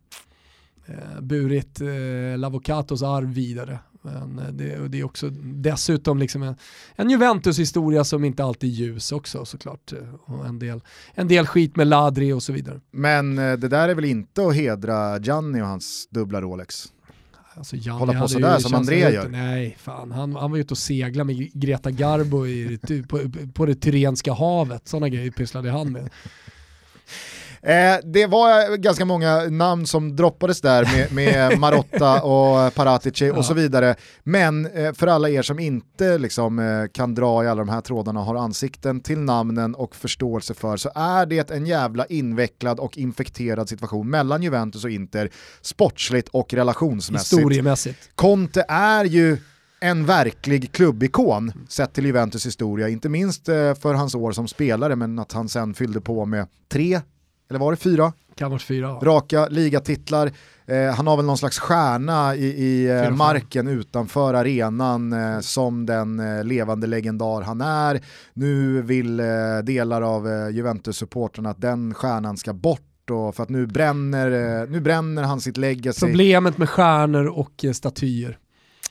[0.87, 3.79] eh, burit eh, Lavocatos arv vidare.
[4.07, 6.57] Men eh, det, det, är också dessutom liksom en,
[6.97, 9.93] en Juventus-historia som inte alltid är ljus också såklart.
[9.93, 10.81] Eh, och en, del,
[11.15, 12.81] en del skit med Ladri och så vidare.
[12.91, 16.93] Men eh, det där är väl inte att hedra Gianni och hans dubbla Rolex?
[17.55, 19.29] Alltså Gianni Hålla på sådär som André gör.
[19.29, 20.13] Nej, fan.
[20.13, 22.79] Han, han var ute och segla med Greta Garbo i,
[23.09, 23.21] på,
[23.55, 24.89] på det Tyrenska havet.
[24.89, 26.11] Sådana grejer pysslade han med.
[27.67, 33.37] Eh, det var ganska många namn som droppades där med, med Marotta och Paratici och
[33.37, 33.43] ja.
[33.43, 33.95] så vidare.
[34.23, 37.81] Men eh, för alla er som inte liksom, eh, kan dra i alla de här
[37.81, 42.81] trådarna och har ansikten till namnen och förståelse för så är det en jävla invecklad
[42.81, 47.41] och infekterad situation mellan Juventus och Inter sportsligt och relationsmässigt.
[47.41, 48.11] Historiemässigt.
[48.15, 49.39] Conte är ju
[49.81, 54.97] en verklig klubbikon sett till Juventus historia, inte minst eh, för hans år som spelare
[54.97, 57.01] men att han sen fyllde på med tre
[57.51, 58.13] eller var det fyra?
[58.35, 58.89] Kan vara fyra.
[58.89, 60.33] Raka ligatitlar.
[60.67, 65.87] Eh, han har väl någon slags stjärna i, i eh, marken utanför arenan eh, som
[65.87, 68.01] den eh, levande legendar han är.
[68.35, 69.27] Nu vill eh,
[69.65, 75.23] delar av Juventus-supporterna att den stjärnan ska bort och för att nu bränner, nu bränner
[75.23, 76.01] han sitt legacy.
[76.07, 78.39] Problemet med stjärnor och statyer.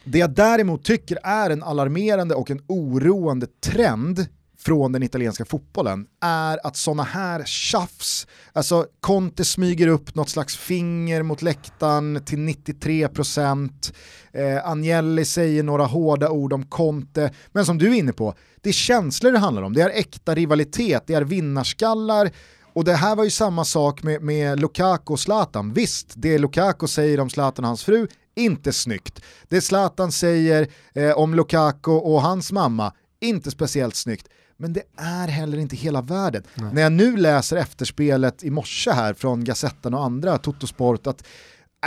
[0.03, 4.25] Det jag däremot tycker är en alarmerande och en oroande trend
[4.65, 10.57] från den italienska fotbollen är att sådana här tjafs, alltså Conte smyger upp något slags
[10.57, 13.93] finger mot läktaren till 93%,
[14.33, 18.69] eh, Agnelli säger några hårda ord om Conte, men som du är inne på, det
[18.69, 22.31] är känslor det handlar om, det är äkta rivalitet, det är vinnarskallar,
[22.73, 25.73] och det här var ju samma sak med, med Lukaku och Zlatan.
[25.73, 29.21] Visst, det Lukaku säger om Zlatan och hans fru, inte snyggt.
[29.49, 34.27] Det Zlatan säger eh, om Lukaku och hans mamma, inte speciellt snyggt
[34.57, 36.43] men det är heller inte hela världen.
[36.55, 36.73] Nej.
[36.73, 41.23] När jag nu läser efterspelet i morse här från Gazettan och andra, Totosport, att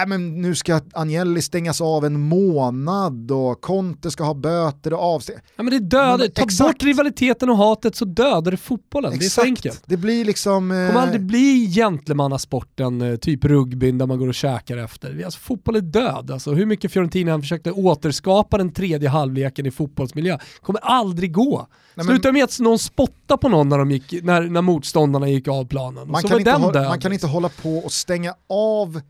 [0.02, 5.00] äh, men nu ska Agnelli stängas av en månad och Conte ska ha böter och
[5.00, 5.42] avstängning.
[5.56, 6.58] Ja men det dödar, ta exakt.
[6.58, 9.12] bort rivaliteten och hatet så dödar det fotbollen.
[9.12, 9.36] Exakt.
[9.36, 9.82] Det är så enkelt.
[9.86, 10.68] Det blir liksom...
[10.68, 15.24] Det kommer aldrig bli gentlemannasporten, eh, typ rugbyn där man går och käkar efter.
[15.24, 16.30] Alltså, fotboll är död.
[16.30, 21.66] Alltså, hur mycket Fiorentina han försökte återskapa den tredje halvleken i fotbollsmiljö kommer aldrig gå.
[21.94, 25.48] Nej, Sluta med att någon spotta på någon när, de gick, när, när motståndarna gick
[25.48, 26.10] av planen.
[26.10, 29.00] Man, kan inte, hålla, man kan inte hålla på och stänga av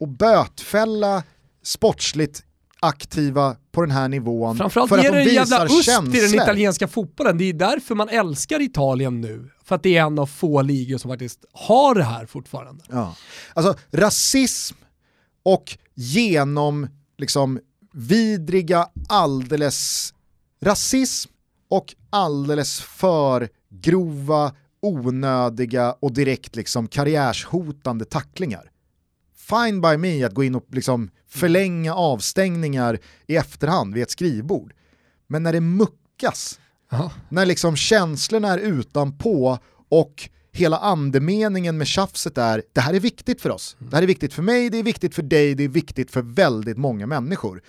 [0.00, 1.22] och bötfälla
[1.62, 2.42] sportsligt
[2.80, 4.56] aktiva på den här nivån.
[4.56, 7.38] Framförallt för att de visar jävla USP i den italienska fotbollen.
[7.38, 9.50] Det är därför man älskar Italien nu.
[9.64, 12.84] För att det är en av få ligor som faktiskt har det här fortfarande.
[12.88, 13.16] Ja.
[13.54, 14.76] Alltså rasism
[15.42, 16.88] och genom
[17.18, 17.60] liksom
[17.92, 20.14] vidriga alldeles
[20.62, 21.30] rasism
[21.68, 28.70] och alldeles för grova, onödiga och direkt liksom karriärshotande tacklingar
[29.48, 34.72] fine by me att gå in och liksom förlänga avstängningar i efterhand vid ett skrivbord.
[35.26, 36.60] Men när det muckas,
[36.92, 37.12] Aha.
[37.28, 43.40] när liksom känslorna är utanpå och hela andemeningen med tjafset är det här är viktigt
[43.40, 43.76] för oss.
[43.78, 46.22] Det här är viktigt för mig, det är viktigt för dig, det är viktigt för
[46.22, 47.62] väldigt många människor.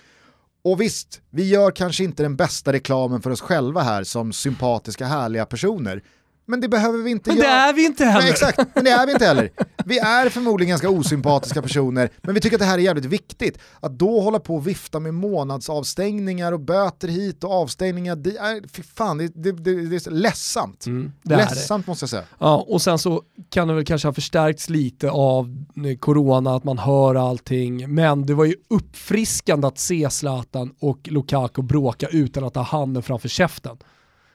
[0.64, 5.06] Och visst, vi gör kanske inte den bästa reklamen för oss själva här som sympatiska,
[5.06, 6.02] härliga personer.
[6.50, 7.48] Men det behöver vi inte men göra.
[7.48, 8.20] Det är vi inte heller.
[8.20, 9.50] Nej, exakt, men det är vi inte heller.
[9.84, 13.58] Vi är förmodligen ganska osympatiska personer, men vi tycker att det här är jävligt viktigt.
[13.80, 18.68] Att då hålla på och vifta med månadsavstängningar och böter hit och avstängningar, det är,
[18.68, 20.86] fy fan, det, det, det, det är ledsamt.
[20.86, 22.22] Mm, det ledsamt måste jag säga.
[22.38, 25.64] Ja, och sen så kan det väl kanske ha förstärkts lite av
[26.00, 31.62] corona, att man hör allting, men det var ju uppfriskande att se Zlatan och Lukaku
[31.62, 33.76] bråka utan att ha handen framför käften.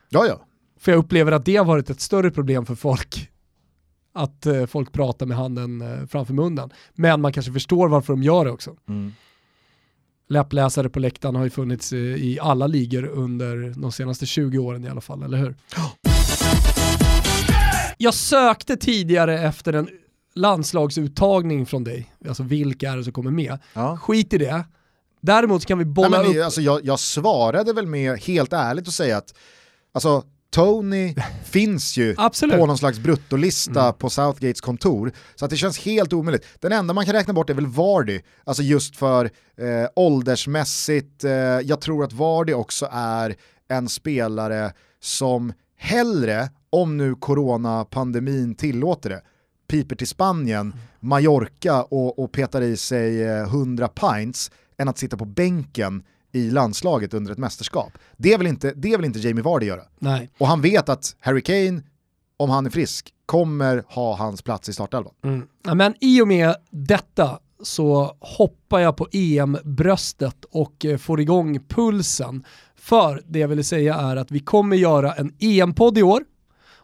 [0.10, 0.46] Ja, ja.
[0.84, 3.30] För jag upplever att det har varit ett större problem för folk.
[4.14, 6.70] Att eh, folk pratar med handen eh, framför munnen.
[6.94, 8.76] Men man kanske förstår varför de gör det också.
[8.90, 9.14] Mm.
[10.30, 14.90] Läppläsare på läktaren har ju funnits i alla ligor under de senaste 20 åren i
[14.90, 15.56] alla fall, eller hur?
[17.98, 19.90] Jag sökte tidigare efter en
[20.36, 23.60] landslagsuttagning från dig, alltså vilka är det som kommer med?
[23.74, 23.98] Ja.
[23.98, 24.66] Skit i det.
[25.22, 26.46] Däremot kan vi bolla Nej, men, upp...
[26.46, 29.34] Alltså, jag, jag svarade väl med, helt ärligt, att säga att
[29.92, 30.24] alltså,
[30.54, 32.16] Tony finns ju
[32.52, 35.12] på någon slags bruttolista på Southgates kontor.
[35.36, 36.46] Så att det känns helt omöjligt.
[36.60, 39.26] Den enda man kan räkna bort är väl Vardy, alltså just för
[39.58, 41.24] eh, åldersmässigt.
[41.24, 43.36] Eh, jag tror att Vardy också är
[43.70, 49.22] en spelare som hellre, om nu coronapandemin tillåter det,
[49.70, 55.18] piper till Spanien, Mallorca och, och petar i sig eh, 100 pints än att sitta
[55.18, 57.98] på bänken i landslaget under ett mästerskap.
[58.18, 59.82] Det vill inte, det vill inte Jamie Vardy göra.
[60.00, 60.30] Nej.
[60.38, 61.82] Och han vet att Harry Kane,
[62.38, 65.14] om han är frisk, kommer ha hans plats i startelvan.
[65.24, 65.48] Mm.
[65.66, 71.60] Ja, men i och med detta så hoppar jag på EM-bröstet och eh, får igång
[71.60, 72.44] pulsen.
[72.76, 76.24] För det jag ville säga är att vi kommer göra en EM-podd i år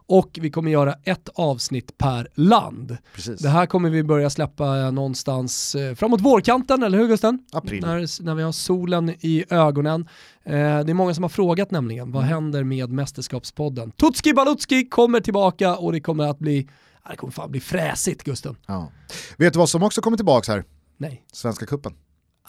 [0.10, 2.98] och vi kommer göra ett avsnitt per land.
[3.16, 3.42] Precis.
[3.42, 7.40] Det här kommer vi börja släppa någonstans eh, framåt vårkanten, eller hur Gusten?
[7.52, 7.82] April.
[7.82, 10.08] När, när vi har solen i ögonen.
[10.44, 13.92] Eh, det är många som har frågat nämligen, vad händer med Mästerskapspodden?
[13.92, 16.70] Tutski Balutski kommer tillbaka och det kommer att bli,
[17.10, 18.56] det kommer fan bli fräsigt Gusten.
[18.66, 18.92] Ja.
[19.38, 20.64] Vet du vad som också kommer tillbaka här?
[20.98, 21.24] Nej.
[21.34, 21.94] Svenska kuppen.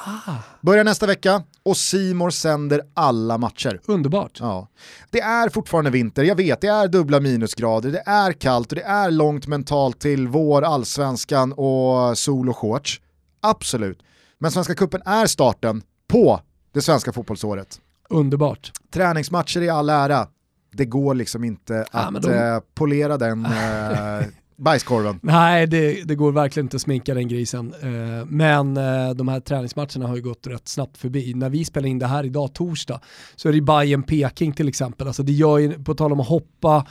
[0.04, 3.80] Ah, Börjar nästa vecka och Simor sänder alla matcher.
[3.86, 4.36] underbart.
[4.40, 4.68] Ja.
[5.10, 8.82] Det är fortfarande vinter, jag vet, det är dubbla minusgrader, det är kallt och det
[8.84, 13.00] är långt mentalt till vår, allsvenskan och sol och shorts.
[13.40, 13.98] Absolut.
[14.38, 16.40] Men Svenska Cupen är starten på
[16.72, 17.80] det svenska fotbollsåret.
[18.08, 18.72] Underbart.
[18.92, 20.26] Träningsmatcher i all ära,
[20.72, 24.26] det går liksom inte Ja, att de- eh, polera den eh,
[24.60, 25.20] bajskorven.
[25.22, 27.74] Nej, det, det går verkligen inte att sminka den grisen.
[27.82, 31.34] Eh, men eh, de här träningsmatcherna har ju gått rätt snabbt förbi.
[31.34, 33.00] När vi spelar in det här idag, torsdag,
[33.36, 35.06] så är det Bayern Peking till exempel.
[35.06, 36.86] Alltså det gör ju, på tal om att hoppa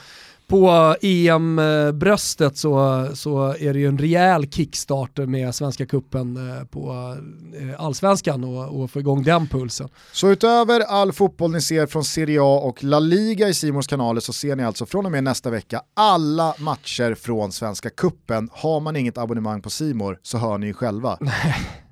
[0.50, 7.16] på EM-bröstet så, så är det ju en rejäl kickstarter med Svenska Kuppen eh, på
[7.60, 9.88] eh, allsvenskan och, och få igång den pulsen.
[10.12, 14.20] Så utöver all fotboll ni ser från Serie A och La Liga i Simons kanaler
[14.20, 18.48] så ser ni alltså från och med nästa vecka alla matcher från Svenska Kuppen.
[18.52, 21.18] Har man inget abonnemang på Simor så hör ni ju själva.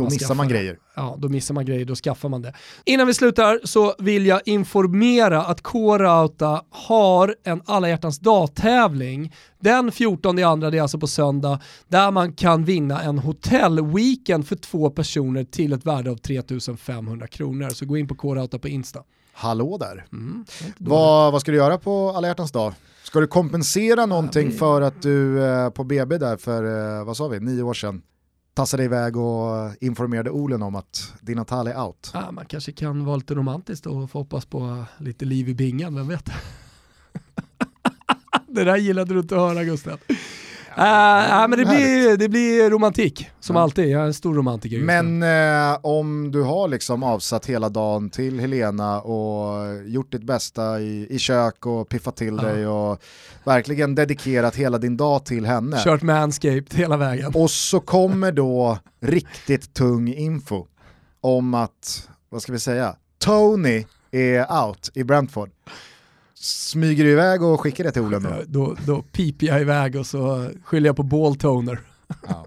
[0.00, 0.78] Då Man missar skaffar man grejer.
[0.94, 2.54] Ja, då missar man grejer, då skaffar man det.
[2.84, 9.92] Innan vi slutar så vill jag informera att K-Rauta har en alla hjärtans dag-tävling den
[9.92, 14.56] 14 i andra, det är alltså på söndag, där man kan vinna en hotellweekend för
[14.56, 17.70] två personer till ett värde av 3500 kronor.
[17.70, 19.02] Så gå in på K-Rauta på Insta.
[19.32, 20.06] Hallå där.
[20.12, 20.44] Mm.
[20.78, 22.72] Vad, vad ska du göra på alla hjärtans dag?
[23.02, 26.64] Ska du kompensera någonting för att du eh, på BB där för,
[26.98, 28.02] eh, vad sa vi, nio år sedan
[28.54, 32.10] tassade iväg och informerade Olen om att dina tal är out?
[32.14, 35.94] Ja, man kanske kan vara lite romantiskt och få hoppas på lite liv i bingen,
[35.94, 36.24] vem vet?
[38.46, 39.98] det där gillade du inte att höra Gustav.
[40.76, 43.62] Nej, men det blir, det blir romantik, som Ja.
[43.62, 43.88] alltid.
[43.88, 44.78] Jag är en stor romantiker.
[44.78, 49.56] Men eh, om du har liksom avsatt hela dagen till Helena och
[49.86, 52.48] gjort ditt bästa i, i kök och piffat till Ja.
[52.48, 53.02] dig och
[53.44, 55.80] verkligen dedikerat hela din dag till henne.
[55.84, 57.32] Kört manscaped hela vägen.
[57.34, 60.66] Och så kommer då riktigt tung info
[61.20, 65.50] om att, vad ska vi säga, Tony är out i Brentford.
[66.40, 68.30] Smyger du iväg och skickar det till Olen då?
[68.46, 71.80] Då, då piper jag iväg och så skyller jag på balltoner.
[72.28, 72.46] Ja.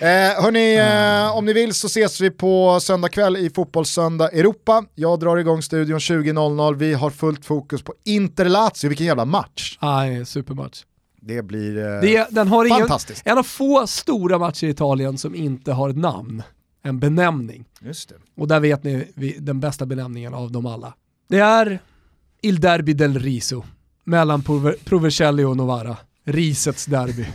[0.00, 0.76] Eh, hörni,
[1.30, 4.84] eh, om ni vill så ses vi på söndag kväll i Fotbollssöndag Europa.
[4.94, 9.78] Jag drar igång studion 20.00, vi har fullt fokus på Inter-Lazio, vilken jävla match.
[9.82, 10.82] Nej, supermatch.
[11.20, 13.22] Det blir eh, Det, den har ingen, fantastiskt.
[13.26, 16.42] en av få stora matcher i Italien som inte har ett namn,
[16.82, 17.64] en benämning.
[17.80, 18.14] Just det.
[18.36, 20.94] Och där vet ni vi- den bästa benämningen av dem alla.
[21.28, 21.78] Det är
[22.44, 23.64] Il Derby del Riso,
[24.04, 25.96] mellan Prover- Provercelli och Novara.
[26.24, 27.26] Risets derby.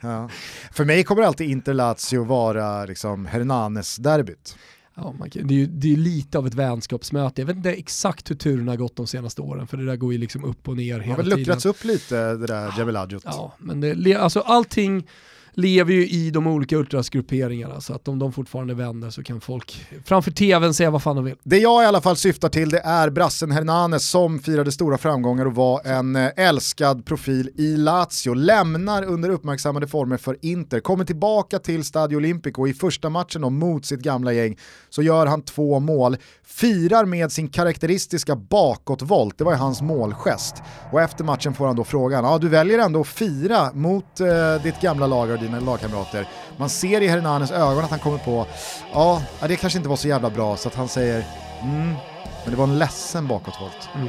[0.00, 0.28] Ja.
[0.72, 4.56] För mig kommer alltid Inter-Lazio vara liksom Hernanes-derbyt.
[4.94, 7.40] Ja, man kan, det är ju det är lite av ett vänskapsmöte.
[7.40, 10.12] Jag vet inte exakt hur turerna har gått de senaste åren, för det där går
[10.12, 11.38] ju liksom upp och ner Det har hela väl tiden.
[11.38, 13.22] luckrats upp lite det där Jebelajot.
[13.26, 15.06] Ja, men det, alltså allting
[15.54, 19.86] lever ju i de olika ultrasgrupperingarna, så att om de fortfarande vänder så kan folk
[20.04, 21.36] framför tvn säga vad fan de vill.
[21.42, 25.46] Det jag i alla fall syftar till det är brassen Hernanes som firade stora framgångar
[25.46, 28.34] och var en eh, älskad profil i Lazio.
[28.34, 33.50] Lämnar under uppmärksammade former för Inter, kommer tillbaka till Stadio Olimpico i första matchen då
[33.50, 36.16] mot sitt gamla gäng så gör han två mål,
[36.54, 40.62] firar med sin karaktäristiska bakåtvolt, det var ju hans målgest.
[40.90, 44.62] Och efter matchen får han då frågan, ja du väljer ändå att fira mot eh,
[44.62, 46.28] ditt gamla lag och dina lagkamrater.
[46.56, 48.46] Man ser i Hernanes ögon att han kommer på,
[48.92, 51.24] ja det kanske inte var så jävla bra så att han säger
[51.62, 51.94] Mm,
[52.44, 53.88] men det var en ledsen bakåtvolt.
[53.94, 54.08] Mm.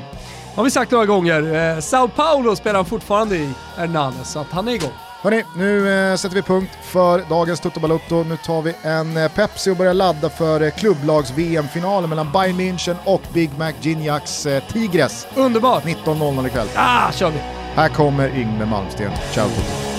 [0.56, 1.54] Har vi sagt några gånger.
[1.54, 4.91] Eh, Sao Paulo spelar han fortfarande i, Hernanes, så att han är igång.
[5.24, 8.24] Hörni, nu eh, sätter vi punkt för dagens Toto Balutto.
[8.24, 12.95] Nu tar vi en eh, Pepsi och börjar ladda för eh, klubblags-VM-finalen mellan Bayern München
[13.03, 15.28] och Big Mac Gignacs eh, Tigres.
[15.36, 15.84] Underbart!
[15.84, 16.67] 19.00 ikväll.
[16.76, 17.38] Ah, kör vi!
[17.76, 19.11] Här kommer Yngve Malmsten.
[19.34, 19.93] Ciao Toto.